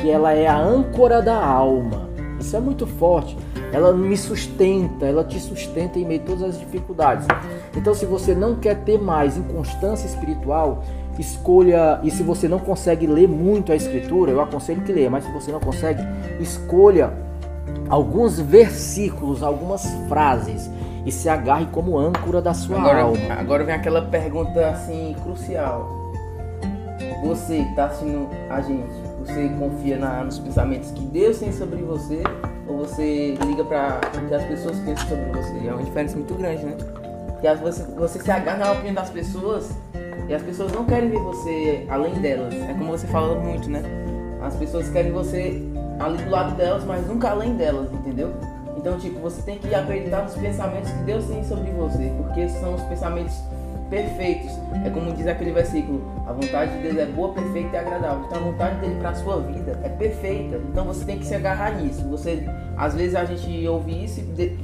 que 0.00 0.10
ela 0.10 0.32
é 0.32 0.46
a 0.46 0.56
âncora 0.56 1.20
da 1.20 1.36
alma. 1.36 2.08
Isso 2.38 2.56
é 2.56 2.60
muito 2.60 2.86
forte. 2.86 3.36
Ela 3.72 3.92
me 3.92 4.16
sustenta, 4.16 5.04
ela 5.04 5.24
te 5.24 5.38
sustenta 5.38 5.98
em 5.98 6.04
meio 6.04 6.22
a 6.22 6.24
todas 6.24 6.42
as 6.42 6.58
dificuldades. 6.58 7.26
Então, 7.76 7.92
se 7.92 8.06
você 8.06 8.34
não 8.34 8.54
quer 8.54 8.76
ter 8.84 8.98
mais 8.98 9.36
inconstância 9.36 10.06
espiritual, 10.06 10.82
escolha. 11.18 12.00
E 12.02 12.10
se 12.10 12.22
você 12.22 12.48
não 12.48 12.58
consegue 12.58 13.06
ler 13.06 13.28
muito 13.28 13.72
a 13.72 13.76
Escritura, 13.76 14.30
eu 14.30 14.40
aconselho 14.40 14.82
que 14.82 14.92
leia, 14.92 15.10
mas 15.10 15.24
se 15.24 15.32
você 15.32 15.50
não 15.50 15.60
consegue, 15.60 16.02
escolha 16.40 17.12
alguns 17.90 18.38
versículos, 18.38 19.42
algumas 19.42 19.84
frases 20.08 20.70
e 21.04 21.12
se 21.12 21.28
agarre 21.28 21.66
como 21.72 21.98
âncora 21.98 22.40
da 22.40 22.54
sua 22.54 22.78
agora, 22.78 23.02
alma. 23.02 23.34
Agora 23.38 23.64
vem 23.64 23.74
aquela 23.74 24.02
pergunta 24.02 24.68
assim 24.68 25.16
crucial 25.22 26.07
você 27.22 27.58
está 27.58 27.86
assistindo 27.86 28.28
a 28.48 28.60
gente, 28.60 28.92
você 29.20 29.48
confia 29.58 29.96
na, 29.98 30.24
nos 30.24 30.38
pensamentos 30.38 30.90
que 30.92 31.04
Deus 31.06 31.38
tem 31.38 31.52
sobre 31.52 31.82
você 31.82 32.22
ou 32.66 32.78
você 32.78 33.34
liga 33.46 33.64
para 33.64 34.00
que 34.28 34.34
as 34.34 34.44
pessoas 34.44 34.78
pensam 34.80 35.08
sobre 35.08 35.24
você? 35.32 35.66
É 35.66 35.72
uma 35.72 35.82
diferença 35.82 36.16
muito 36.16 36.34
grande, 36.34 36.64
né? 36.64 36.76
Que 37.40 37.54
você, 37.56 37.82
você 37.94 38.18
se 38.18 38.30
agarra 38.30 38.58
na 38.58 38.72
opinião 38.72 38.94
das 38.94 39.10
pessoas 39.10 39.70
e 40.28 40.34
as 40.34 40.42
pessoas 40.42 40.72
não 40.72 40.84
querem 40.84 41.08
ver 41.08 41.20
você 41.20 41.86
além 41.88 42.14
delas. 42.14 42.54
É 42.54 42.74
como 42.74 42.86
você 42.86 43.06
fala 43.06 43.38
muito, 43.40 43.68
né? 43.68 43.82
As 44.42 44.54
pessoas 44.56 44.88
querem 44.90 45.10
você 45.10 45.62
ali 45.98 46.22
do 46.22 46.30
lado 46.30 46.54
delas, 46.56 46.84
mas 46.84 47.06
nunca 47.06 47.30
além 47.30 47.54
delas, 47.54 47.92
entendeu? 47.92 48.32
Então, 48.76 48.96
tipo, 48.98 49.18
você 49.18 49.42
tem 49.42 49.58
que 49.58 49.74
acreditar 49.74 50.22
nos 50.22 50.34
pensamentos 50.34 50.90
que 50.90 51.02
Deus 51.02 51.24
tem 51.26 51.42
sobre 51.44 51.70
você, 51.72 52.12
porque 52.16 52.48
são 52.48 52.74
os 52.74 52.82
pensamentos 52.82 53.34
perfeitos. 53.88 54.52
É 54.84 54.90
como 54.90 55.12
diz 55.12 55.26
aquele 55.26 55.52
versículo: 55.52 56.02
a 56.26 56.32
vontade 56.32 56.72
de 56.76 56.82
Deus 56.82 56.98
é 56.98 57.06
boa, 57.06 57.32
perfeita 57.32 57.76
e 57.76 57.78
agradável. 57.78 58.24
Então 58.26 58.38
a 58.38 58.42
vontade 58.42 58.80
dele 58.80 58.96
para 59.00 59.10
a 59.10 59.14
sua 59.14 59.40
vida 59.40 59.78
é 59.82 59.88
perfeita. 59.88 60.60
Então 60.70 60.84
você 60.84 61.04
tem 61.04 61.18
que 61.18 61.26
se 61.26 61.34
agarrar 61.34 61.74
nisso. 61.80 62.06
Você, 62.08 62.46
às 62.76 62.94
vezes 62.94 63.14
a 63.14 63.24
gente 63.24 63.66
ouve 63.66 64.04
isso 64.04 64.20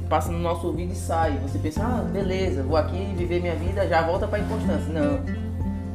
passa 0.09 0.31
no 0.31 0.39
nosso 0.39 0.67
ouvido 0.67 0.93
e 0.93 0.95
sai. 0.95 1.37
Você 1.43 1.57
pensa: 1.59 1.83
ah, 1.83 2.03
beleza, 2.11 2.63
vou 2.63 2.77
aqui 2.77 3.13
viver 3.15 3.41
minha 3.41 3.55
vida, 3.55 3.87
já 3.87 4.01
volta 4.01 4.27
para 4.27 4.37
a 4.39 4.41
inconstância. 4.41 4.93
Não. 4.93 5.19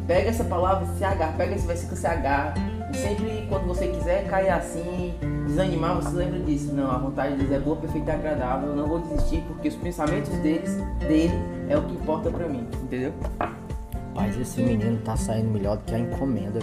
Pega 0.06 0.28
essa 0.28 0.44
palavra, 0.44 0.86
se 0.98 1.04
agarra, 1.04 1.32
pega 1.36 1.54
esse 1.54 1.66
versículo, 1.66 1.96
se 1.96 2.06
agarra. 2.06 2.54
E 2.92 2.96
sempre 2.96 3.46
quando 3.48 3.68
você 3.68 3.86
quiser 3.86 4.26
cair 4.26 4.50
assim, 4.50 5.14
desanimar, 5.46 5.94
você 5.94 6.16
lembra 6.16 6.40
disso. 6.40 6.72
Não, 6.74 6.90
a 6.90 6.98
vontade 6.98 7.36
de 7.36 7.44
Deus 7.44 7.52
é 7.52 7.58
boa, 7.60 7.76
perfeita 7.76 8.10
e 8.10 8.14
agradável. 8.14 8.70
Eu 8.70 8.76
não 8.76 8.88
vou 8.88 8.98
desistir 8.98 9.42
porque 9.46 9.68
os 9.68 9.76
pensamentos 9.76 10.30
deles, 10.38 10.76
dele 10.98 11.59
é 11.70 11.78
o 11.78 11.82
que 11.82 11.94
importa 11.94 12.30
para 12.30 12.48
mim, 12.48 12.66
entendeu? 12.82 13.12
Rapaz, 13.38 14.38
esse 14.38 14.60
menino 14.60 14.98
tá 14.98 15.16
saindo 15.16 15.48
melhor 15.50 15.76
do 15.76 15.84
que 15.84 15.94
a 15.94 15.98
encomenda. 15.98 16.58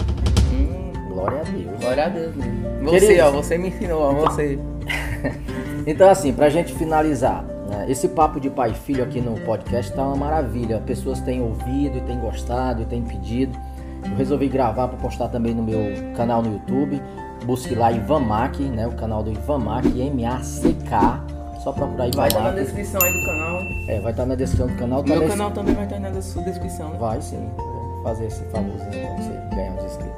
Hum, 0.51 0.91
glória 1.07 1.39
a 1.39 1.43
Deus. 1.43 1.79
Glória 1.79 2.05
a 2.05 2.09
Deus, 2.09 2.35
né? 2.35 2.79
Você, 2.83 2.99
Queridos, 2.99 3.25
ó, 3.25 3.31
você 3.31 3.57
me 3.57 3.69
ensinou, 3.69 4.01
ó, 4.01 4.13
você. 4.13 4.59
então, 5.87 6.09
assim, 6.09 6.33
pra 6.33 6.49
gente 6.49 6.73
finalizar, 6.73 7.43
né, 7.69 7.85
esse 7.89 8.09
papo 8.09 8.39
de 8.39 8.49
pai 8.49 8.71
e 8.71 8.73
filho 8.73 9.01
aqui 9.01 9.21
no 9.21 9.39
podcast 9.41 9.93
tá 9.93 10.05
uma 10.05 10.15
maravilha. 10.17 10.81
Pessoas 10.85 11.21
têm 11.21 11.41
ouvido 11.41 12.01
têm 12.05 12.19
gostado 12.19 12.81
e 12.81 12.85
têm 12.85 13.01
pedido. 13.01 13.57
Eu 14.03 14.15
resolvi 14.17 14.49
gravar 14.49 14.89
para 14.89 14.97
postar 14.97 15.29
também 15.29 15.55
no 15.55 15.63
meu 15.63 16.13
canal 16.15 16.41
no 16.41 16.53
YouTube. 16.53 17.01
Busque 17.45 17.75
lá 17.75 17.91
Ivan 17.93 18.19
Mac, 18.19 18.59
né? 18.59 18.85
O 18.85 18.91
canal 18.91 19.23
do 19.23 19.31
Ivan 19.31 19.59
Mac, 19.59 19.85
M-A-C-K. 19.85 21.36
Só 21.63 21.71
procurar 21.71 22.07
Ivan 22.07 22.17
Vai 22.17 22.27
estar 22.27 22.41
tá 22.41 22.51
na 22.51 22.55
descrição 22.55 23.01
aí 23.03 23.13
do 23.13 23.25
canal. 23.25 23.61
É, 23.87 23.99
vai 23.99 24.11
estar 24.11 24.23
tá 24.23 24.25
na 24.25 24.35
descrição 24.35 24.67
do 24.67 24.75
canal. 24.75 25.03
Tá 25.03 25.09
Meu 25.09 25.19
nesse... 25.19 25.31
canal 25.31 25.51
também 25.51 25.75
vai 25.75 25.83
estar 25.85 25.99
tá 25.99 26.09
na 26.09 26.21
sua 26.21 26.43
descrição. 26.43 26.89
Né? 26.89 26.97
Vai 26.99 27.21
sim. 27.21 27.49
Vou 27.57 28.03
fazer 28.03 28.25
esse 28.25 28.43
famosinho 28.45 28.89
pra 28.89 29.15
você 29.15 29.55
ganhar 29.55 29.73
uns 29.73 29.85
inscritos. 29.85 30.17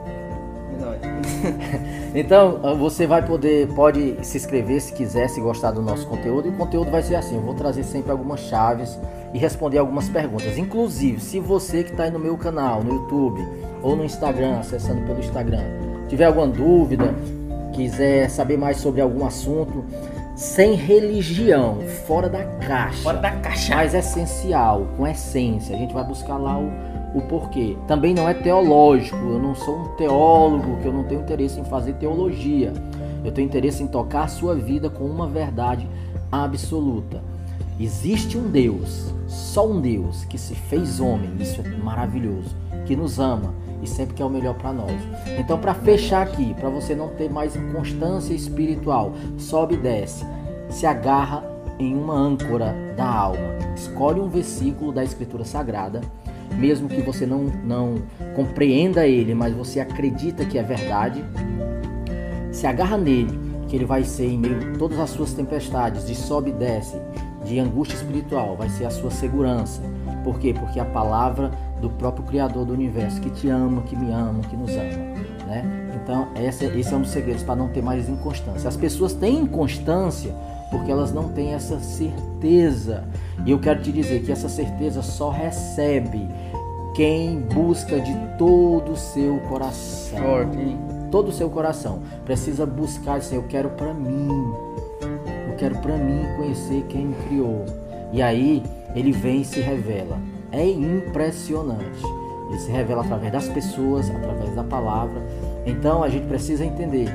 então 2.15 2.59
você 2.77 3.05
vai 3.05 3.25
poder, 3.25 3.67
pode 3.73 4.17
se 4.23 4.37
inscrever 4.37 4.81
se 4.81 4.93
quiser, 4.93 5.29
se 5.29 5.41
gostar 5.41 5.71
do 5.71 5.81
nosso 5.81 6.07
conteúdo. 6.07 6.47
E 6.47 6.51
o 6.51 6.53
conteúdo 6.53 6.91
vai 6.91 7.01
ser 7.01 7.15
assim: 7.15 7.35
eu 7.35 7.41
vou 7.41 7.53
trazer 7.53 7.83
sempre 7.83 8.11
algumas 8.11 8.41
chaves 8.41 8.97
e 9.33 9.37
responder 9.37 9.77
algumas 9.77 10.09
perguntas. 10.09 10.57
Inclusive, 10.57 11.19
se 11.19 11.39
você 11.39 11.83
que 11.83 11.91
está 11.91 12.03
aí 12.03 12.11
no 12.11 12.19
meu 12.19 12.37
canal, 12.37 12.83
no 12.83 12.93
YouTube 12.95 13.45
ou 13.81 13.95
no 13.95 14.03
Instagram, 14.03 14.59
acessando 14.59 15.01
pelo 15.05 15.19
Instagram, 15.19 15.63
tiver 16.07 16.25
alguma 16.25 16.47
dúvida, 16.47 17.13
quiser 17.73 18.29
saber 18.29 18.57
mais 18.57 18.77
sobre 18.77 19.01
algum 19.01 19.25
assunto, 19.25 19.85
sem 20.39 20.73
religião, 20.73 21.79
fora 22.07 22.29
da 22.29 22.45
caixa. 22.45 23.03
Fora 23.03 23.17
da 23.17 23.31
caixa. 23.31 23.75
Mas 23.75 23.93
essencial, 23.93 24.87
com 24.95 25.05
essência. 25.05 25.75
A 25.75 25.77
gente 25.77 25.93
vai 25.93 26.01
buscar 26.01 26.37
lá 26.37 26.57
o, 26.57 26.71
o 27.13 27.21
porquê. 27.23 27.75
Também 27.85 28.13
não 28.13 28.27
é 28.27 28.33
teológico. 28.33 29.17
Eu 29.17 29.37
não 29.37 29.53
sou 29.53 29.77
um 29.77 29.95
teólogo, 29.97 30.77
que 30.81 30.87
eu 30.87 30.93
não 30.93 31.03
tenho 31.03 31.19
interesse 31.19 31.59
em 31.59 31.65
fazer 31.65 31.91
teologia. 31.95 32.71
Eu 33.21 33.33
tenho 33.33 33.47
interesse 33.47 33.83
em 33.83 33.87
tocar 33.87 34.23
a 34.23 34.27
sua 34.29 34.55
vida 34.55 34.89
com 34.89 35.03
uma 35.03 35.27
verdade 35.27 35.85
absoluta. 36.31 37.21
Existe 37.77 38.37
um 38.37 38.49
Deus, 38.49 39.13
só 39.27 39.67
um 39.67 39.81
Deus 39.81 40.23
que 40.23 40.37
se 40.37 40.55
fez 40.55 41.01
homem, 41.01 41.31
isso 41.37 41.59
é 41.59 41.83
maravilhoso, 41.83 42.55
que 42.85 42.95
nos 42.95 43.19
ama 43.19 43.53
e 43.81 43.87
sempre 43.87 44.15
quer 44.15 44.25
o 44.25 44.29
melhor 44.29 44.55
para 44.55 44.73
nós. 44.73 45.01
Então, 45.37 45.57
para 45.59 45.73
fechar 45.73 46.21
aqui, 46.21 46.53
para 46.53 46.69
você 46.69 46.95
não 46.95 47.09
ter 47.09 47.29
mais 47.29 47.55
inconstância 47.55 48.33
espiritual, 48.33 49.13
sobe 49.37 49.75
e 49.75 49.77
desce, 49.77 50.25
se 50.69 50.85
agarra 50.85 51.43
em 51.79 51.95
uma 51.95 52.13
âncora 52.13 52.75
da 52.95 53.05
alma. 53.05 53.57
Escolhe 53.75 54.19
um 54.19 54.27
versículo 54.27 54.91
da 54.91 55.03
Escritura 55.03 55.45
Sagrada, 55.45 56.01
mesmo 56.57 56.89
que 56.89 57.01
você 57.01 57.25
não, 57.25 57.43
não 57.63 57.95
compreenda 58.35 59.07
ele, 59.07 59.33
mas 59.33 59.53
você 59.53 59.79
acredita 59.79 60.45
que 60.45 60.57
é 60.57 60.63
verdade. 60.63 61.23
Se 62.51 62.67
agarra 62.67 62.97
nele, 62.97 63.39
que 63.69 63.75
ele 63.75 63.85
vai 63.85 64.03
ser 64.03 64.25
em 64.25 64.37
meio 64.37 64.73
a 64.73 64.77
todas 64.77 64.99
as 64.99 65.11
suas 65.11 65.31
tempestades, 65.33 66.05
de 66.05 66.15
sobe 66.15 66.49
e 66.49 66.53
desce, 66.53 66.99
de 67.45 67.59
angústia 67.59 67.95
espiritual, 67.95 68.57
vai 68.57 68.67
ser 68.69 68.85
a 68.85 68.89
sua 68.89 69.11
segurança. 69.11 69.81
Por 70.29 70.37
quê? 70.37 70.53
Porque 70.53 70.79
a 70.79 70.85
palavra 70.85 71.49
do 71.81 71.89
próprio 71.89 72.23
Criador 72.23 72.63
do 72.63 72.71
universo, 72.71 73.19
que 73.19 73.31
te 73.31 73.49
ama, 73.49 73.81
que 73.81 73.95
me 73.95 74.11
ama, 74.11 74.41
que 74.41 74.55
nos 74.55 74.69
ama. 74.69 75.15
Né? 75.47 75.65
Então, 75.95 76.27
esse, 76.35 76.65
esse 76.65 76.93
é 76.93 76.95
um 76.95 77.01
dos 77.01 77.09
segredos 77.09 77.41
para 77.41 77.55
não 77.55 77.67
ter 77.69 77.81
mais 77.81 78.07
inconstância. 78.07 78.67
As 78.67 78.77
pessoas 78.77 79.13
têm 79.13 79.39
inconstância 79.39 80.31
porque 80.69 80.91
elas 80.91 81.11
não 81.11 81.29
têm 81.29 81.55
essa 81.55 81.79
certeza. 81.79 83.05
E 83.43 83.49
eu 83.49 83.57
quero 83.57 83.81
te 83.81 83.91
dizer 83.91 84.21
que 84.21 84.31
essa 84.31 84.47
certeza 84.47 85.01
só 85.01 85.31
recebe 85.31 86.29
quem 86.93 87.39
busca 87.39 87.99
de 87.99 88.15
todo 88.37 88.91
o 88.91 88.95
seu 88.95 89.39
coração. 89.49 90.19
Forte. 90.19 90.77
Todo 91.09 91.29
o 91.29 91.31
seu 91.31 91.49
coração. 91.49 92.03
Precisa 92.23 92.67
buscar 92.67 93.15
assim, 93.15 93.35
eu 93.35 93.43
quero 93.49 93.71
para 93.71 93.95
mim. 93.95 94.53
Eu 95.47 95.55
quero 95.57 95.75
para 95.79 95.97
mim 95.97 96.21
conhecer 96.37 96.85
quem 96.87 97.07
me 97.07 97.15
criou. 97.27 97.65
E 98.13 98.21
aí 98.21 98.61
ele 98.95 99.11
vem 99.11 99.41
e 99.41 99.45
se 99.45 99.59
revela 99.59 100.19
é 100.51 100.67
impressionante. 100.67 102.03
Ele 102.49 102.59
se 102.59 102.71
revela 102.71 103.03
através 103.03 103.31
das 103.31 103.47
pessoas, 103.47 104.09
através 104.09 104.55
da 104.55 104.63
palavra. 104.63 105.21
Então 105.65 106.03
a 106.03 106.09
gente 106.09 106.25
precisa 106.25 106.65
entender 106.65 107.07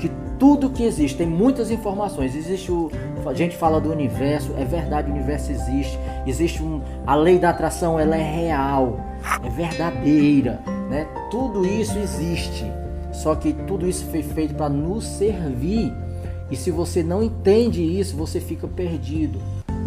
que 0.00 0.10
tudo 0.38 0.70
que 0.70 0.82
existe, 0.82 1.18
tem 1.18 1.26
muitas 1.26 1.70
informações. 1.70 2.34
Existe 2.34 2.72
o. 2.72 2.90
A 3.24 3.34
gente 3.34 3.56
fala 3.56 3.80
do 3.80 3.90
universo, 3.90 4.52
é 4.56 4.64
verdade, 4.64 5.10
o 5.10 5.14
universo 5.14 5.52
existe. 5.52 5.98
Existe 6.26 6.62
um. 6.62 6.80
A 7.06 7.14
lei 7.14 7.38
da 7.38 7.50
atração, 7.50 8.00
ela 8.00 8.16
é 8.16 8.22
real, 8.22 8.98
é 9.44 9.48
verdadeira. 9.50 10.60
Né? 10.88 11.06
Tudo 11.30 11.64
isso 11.64 11.96
existe. 11.98 12.64
Só 13.12 13.34
que 13.34 13.52
tudo 13.52 13.88
isso 13.88 14.04
foi 14.06 14.22
feito 14.22 14.54
para 14.54 14.68
nos 14.68 15.04
servir. 15.04 15.92
E 16.50 16.56
se 16.56 16.70
você 16.72 17.02
não 17.02 17.22
entende 17.22 17.80
isso, 17.80 18.16
você 18.16 18.40
fica 18.40 18.66
perdido 18.66 19.38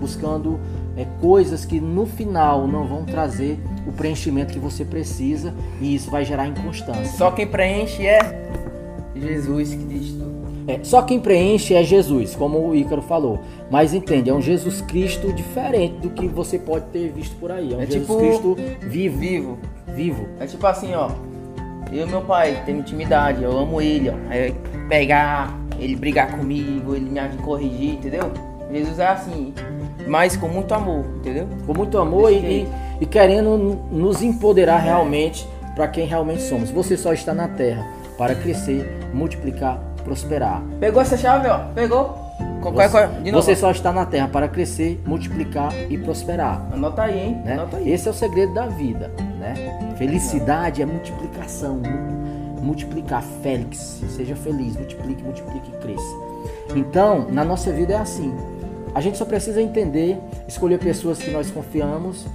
buscando 0.03 0.59
é, 0.95 1.05
coisas 1.19 1.65
que 1.65 1.79
no 1.79 2.05
final 2.05 2.67
não 2.67 2.85
vão 2.85 3.03
trazer 3.03 3.59
o 3.87 3.91
preenchimento 3.91 4.53
que 4.53 4.59
você 4.59 4.85
precisa 4.85 5.53
e 5.81 5.95
isso 5.95 6.09
vai 6.11 6.23
gerar 6.23 6.47
inconstância. 6.47 7.05
Só 7.17 7.31
quem 7.31 7.47
preenche 7.47 8.05
é 8.05 8.19
Jesus 9.15 9.71
que 9.73 9.83
diz 9.85 10.11
tudo. 10.11 10.33
É, 10.65 10.79
só 10.81 11.01
quem 11.01 11.19
preenche 11.19 11.73
é 11.73 11.83
Jesus, 11.83 12.35
como 12.35 12.57
o 12.57 12.73
Ícaro 12.75 13.01
falou. 13.01 13.39
Mas 13.69 13.93
entende, 13.93 14.29
é 14.29 14.33
um 14.33 14.41
Jesus 14.41 14.81
Cristo 14.81 15.33
diferente 15.33 15.95
do 15.97 16.09
que 16.09 16.25
você 16.27 16.57
pode 16.57 16.85
ter 16.85 17.11
visto 17.11 17.35
por 17.35 17.51
aí. 17.51 17.73
É 17.73 17.75
um 17.75 17.81
É 17.81 17.85
Jesus 17.85 18.01
tipo- 18.07 18.17
Cristo 18.17 18.57
vivo. 18.87 19.19
Vivo. 19.19 19.57
Vivo. 19.93 20.25
É 20.39 20.45
tipo 20.45 20.65
assim, 20.65 20.93
ó. 20.93 21.09
Eu 21.91 22.07
e 22.07 22.09
meu 22.09 22.21
pai 22.21 22.63
temos 22.65 22.81
intimidade, 22.83 23.43
eu 23.43 23.55
amo 23.57 23.81
ele, 23.81 24.09
ó. 24.09 24.13
Aí 24.29 24.55
pegar, 24.87 25.59
ele 25.77 25.95
brigar 25.95 26.31
comigo, 26.31 26.95
ele 26.95 27.09
me 27.09 27.19
corrigir, 27.43 27.95
entendeu? 27.95 28.31
Jesus 28.73 28.99
é 28.99 29.07
assim, 29.07 29.53
mas 30.07 30.35
com 30.35 30.47
muito 30.47 30.73
amor, 30.73 31.05
entendeu? 31.17 31.47
Com 31.65 31.73
muito 31.73 31.97
amor 31.97 32.31
e, 32.31 32.35
e, 32.35 32.67
e 33.01 33.05
querendo 33.05 33.57
nos 33.91 34.21
empoderar 34.21 34.77
realmente 34.77 35.47
para 35.75 35.87
quem 35.87 36.05
realmente 36.05 36.41
somos. 36.43 36.69
Você 36.71 36.97
só 36.97 37.13
está 37.13 37.33
na 37.33 37.47
terra 37.47 37.85
para 38.17 38.35
crescer, 38.35 38.99
multiplicar, 39.13 39.79
prosperar. 40.03 40.61
Pegou 40.79 41.01
essa 41.01 41.17
chave, 41.17 41.47
ó. 41.47 41.59
Pegou? 41.73 42.21
Você, 42.61 42.89
qual- 42.89 43.07
de 43.21 43.31
novo. 43.31 43.43
você 43.43 43.55
só 43.55 43.71
está 43.71 43.91
na 43.91 44.05
terra 44.05 44.27
para 44.27 44.47
crescer, 44.47 45.01
multiplicar 45.05 45.73
e 45.89 45.97
prosperar. 45.97 46.65
Anota 46.71 47.03
aí, 47.03 47.19
hein? 47.19 47.41
né? 47.43 47.53
Anota 47.53 47.77
aí. 47.77 47.91
Esse 47.91 48.07
é 48.07 48.11
o 48.11 48.13
segredo 48.13 48.53
da 48.53 48.67
vida, 48.67 49.11
né? 49.39 49.53
Felicidade 49.97 50.81
é 50.81 50.85
multiplicação, 50.85 51.75
mu- 51.75 52.61
multiplicar. 52.63 53.21
Félix, 53.41 54.01
seja 54.09 54.35
feliz, 54.35 54.75
multiplique, 54.77 55.21
multiplique 55.23 55.69
e 55.73 55.77
cresça. 55.77 56.15
Então, 56.75 57.27
na 57.29 57.43
nossa 57.43 57.71
vida 57.71 57.93
é 57.93 57.97
assim. 57.97 58.33
A 58.95 59.01
gente 59.01 59.17
só 59.17 59.25
precisa 59.25 59.61
entender, 59.61 60.19
escolher 60.47 60.77
pessoas 60.79 61.17
que 61.17 61.31
nós 61.31 61.49
confiamos 61.49 62.27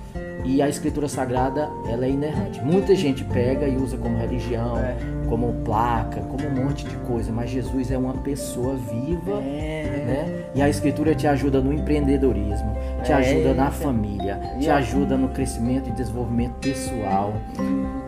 e 0.45 0.63
a 0.63 0.69
escritura 0.69 1.09
sagrada, 1.09 1.69
ela 1.89 2.07
é 2.07 2.11
inerrante. 2.11 2.61
Muita 2.65 2.95
gente 2.95 3.23
pega 3.25 3.67
e 3.67 3.77
usa 3.77 3.97
como 3.97 4.17
religião, 4.17 4.79
É. 4.79 4.97
como 5.29 5.53
placa, 5.65 6.21
como 6.23 6.47
um 6.49 6.65
monte 6.65 6.85
de 6.87 6.97
coisa, 6.99 7.31
mas 7.31 7.51
Jesus 7.51 7.91
é 7.91 7.99
uma 7.99 8.15
pessoa 8.15 8.75
viva 8.75 9.41
É. 9.43 10.05
né? 10.07 10.45
E 10.55 10.63
a 10.63 10.69
escritura 10.69 11.15
te 11.15 11.27
ajuda 11.27 11.61
no 11.61 11.73
empreendedorismo, 11.73 12.73
te 13.05 13.13
É, 13.13 13.15
ajuda 13.17 13.55
na 13.55 13.71
família, 13.71 14.41
te 14.59 14.71
ajuda 14.71 15.17
no 15.17 15.29
crescimento 15.29 15.89
e 15.91 15.93
desenvolvimento 15.93 16.55
pessoal. 16.61 17.35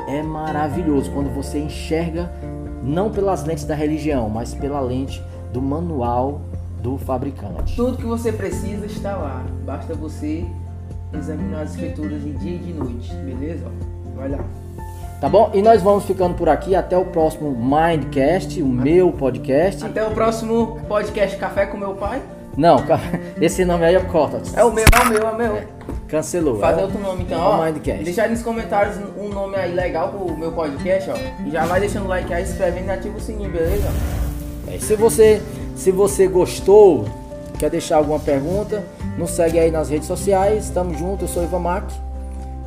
É 0.09 0.23
maravilhoso 0.23 1.11
quando 1.13 1.33
você 1.35 1.59
enxerga 1.59 2.33
não 2.83 3.11
pelas 3.11 3.45
lentes 3.45 3.65
da 3.65 3.75
religião, 3.75 4.29
mas 4.31 4.55
pela 4.55 4.81
lente 4.81 5.23
do 5.53 5.61
manual 5.61 6.41
do 6.83 6.99
fabricante. 6.99 7.77
Tudo 7.77 7.97
que 7.97 8.05
você 8.05 8.33
precisa 8.33 8.87
está 8.87 9.17
lá. 9.17 9.45
Basta 9.65 9.95
você 9.95 10.45
examinar 11.13 11.63
as 11.63 11.71
escrituras 11.73 12.23
de 12.23 12.33
dia 12.35 12.57
e 12.57 12.59
de 12.59 12.73
noite, 12.73 13.13
beleza? 13.15 13.67
Vai 14.17 14.29
lá. 14.29 14.45
Tá 15.21 15.29
bom? 15.29 15.51
E 15.53 15.61
nós 15.61 15.83
vamos 15.83 16.05
ficando 16.05 16.35
por 16.35 16.49
aqui 16.49 16.75
até 16.75 16.97
o 16.97 17.05
próximo 17.05 17.51
Mindcast, 17.51 18.63
o 18.63 18.67
meu 18.67 19.13
podcast. 19.13 19.85
Até 19.85 20.03
o 20.07 20.13
próximo 20.13 20.81
podcast 20.89 21.37
Café 21.37 21.67
com 21.67 21.77
meu 21.77 21.95
pai. 21.95 22.23
Não, 22.57 22.79
esse 23.41 23.65
nome 23.65 23.85
aí 23.85 23.95
é 23.95 24.01
Cotas. 24.01 24.57
É 24.57 24.65
o 24.65 24.73
meu, 24.73 24.85
é 24.85 25.07
o 25.07 25.09
meu, 25.11 25.29
é 25.29 25.31
o 25.31 25.37
meu. 25.37 25.63
Cancelou. 26.09 26.59
Fazer 26.59 26.81
É 26.81 26.85
outro 26.85 26.99
nome 26.99 27.23
então, 27.25 27.39
é 27.39 27.43
ó. 27.43 27.61
o 27.61 27.65
Mindcast. 27.65 28.03
Deixar 28.03 28.29
nos 28.31 28.43
comentários 28.43 28.97
um 29.19 29.29
nome 29.29 29.57
aí 29.57 29.75
legal 29.75 30.09
pro 30.09 30.37
meu 30.37 30.53
podcast, 30.53 31.11
ó. 31.11 31.15
E 31.47 31.51
já 31.51 31.67
vai 31.67 31.81
deixando 31.81 32.07
o 32.07 32.09
like 32.09 32.33
aí, 32.33 32.45
se 32.45 32.53
inscrevendo 32.53 32.87
e 32.87 32.91
ativa 32.91 33.17
o 33.17 33.21
sininho, 33.21 33.51
beleza? 33.51 33.89
É, 34.69 34.79
se 34.79 34.97
você 34.97 35.43
se 35.81 35.91
você 35.91 36.29
gostou, 36.29 37.07
quer 37.59 37.71
deixar 37.71 37.97
alguma 37.97 38.19
pergunta, 38.19 38.85
nos 39.17 39.31
segue 39.31 39.59
aí 39.59 39.71
nas 39.71 39.89
redes 39.89 40.07
sociais. 40.07 40.65
Estamos 40.65 40.99
juntos, 40.99 41.23
eu 41.23 41.29
sou 41.29 41.43
Ivan 41.43 41.61
Mac 41.61 41.91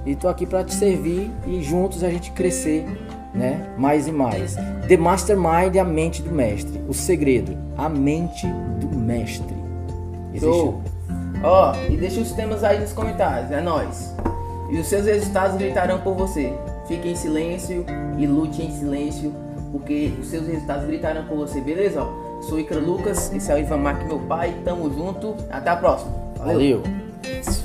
e 0.03 0.15
tô 0.15 0.27
aqui 0.27 0.47
para 0.47 0.63
te 0.63 0.73
servir 0.73 1.31
e 1.45 1.61
juntos 1.61 2.03
a 2.03 2.09
gente 2.09 2.31
crescer, 2.31 2.83
né? 3.31 3.69
Mais 3.77 4.07
e 4.07 4.11
mais. 4.11 4.55
The 4.87 4.97
Mastermind 4.97 5.75
é 5.75 5.79
a 5.79 5.83
mente 5.83 6.23
do 6.23 6.31
mestre. 6.31 6.81
O 6.89 6.93
segredo, 6.93 7.55
a 7.77 7.87
mente 7.87 8.47
do 8.79 8.97
mestre. 8.97 9.55
Existe. 10.33 10.73
Ó, 11.43 11.75
e 11.87 11.95
deixa 11.95 12.19
os 12.19 12.31
temas 12.31 12.63
aí 12.63 12.79
nos 12.79 12.93
comentários, 12.93 13.51
é 13.51 13.61
nóis. 13.61 14.11
E 14.71 14.79
os 14.79 14.87
seus 14.87 15.05
resultados 15.05 15.55
gritarão 15.57 15.99
por 15.99 16.15
você. 16.15 16.51
Fique 16.87 17.09
em 17.09 17.15
silêncio 17.15 17.85
e 18.17 18.25
lute 18.25 18.63
em 18.63 18.71
silêncio, 18.71 19.31
porque 19.71 20.11
os 20.19 20.29
seus 20.29 20.47
resultados 20.47 20.87
gritarão 20.87 21.25
por 21.25 21.37
você, 21.37 21.61
beleza? 21.61 22.03
Sou 22.47 22.59
Icaro 22.59 22.85
Lucas, 22.85 23.31
esse 23.33 23.51
é 23.51 23.55
o 23.55 23.57
Ivan 23.57 23.77
Marque, 23.77 24.05
meu 24.05 24.19
pai. 24.19 24.53
Tamo 24.65 24.89
junto. 24.93 25.35
Até 25.49 25.69
a 25.69 25.75
próxima. 25.77 26.11
Valeu. 26.37 26.81
Valeu. 26.81 27.62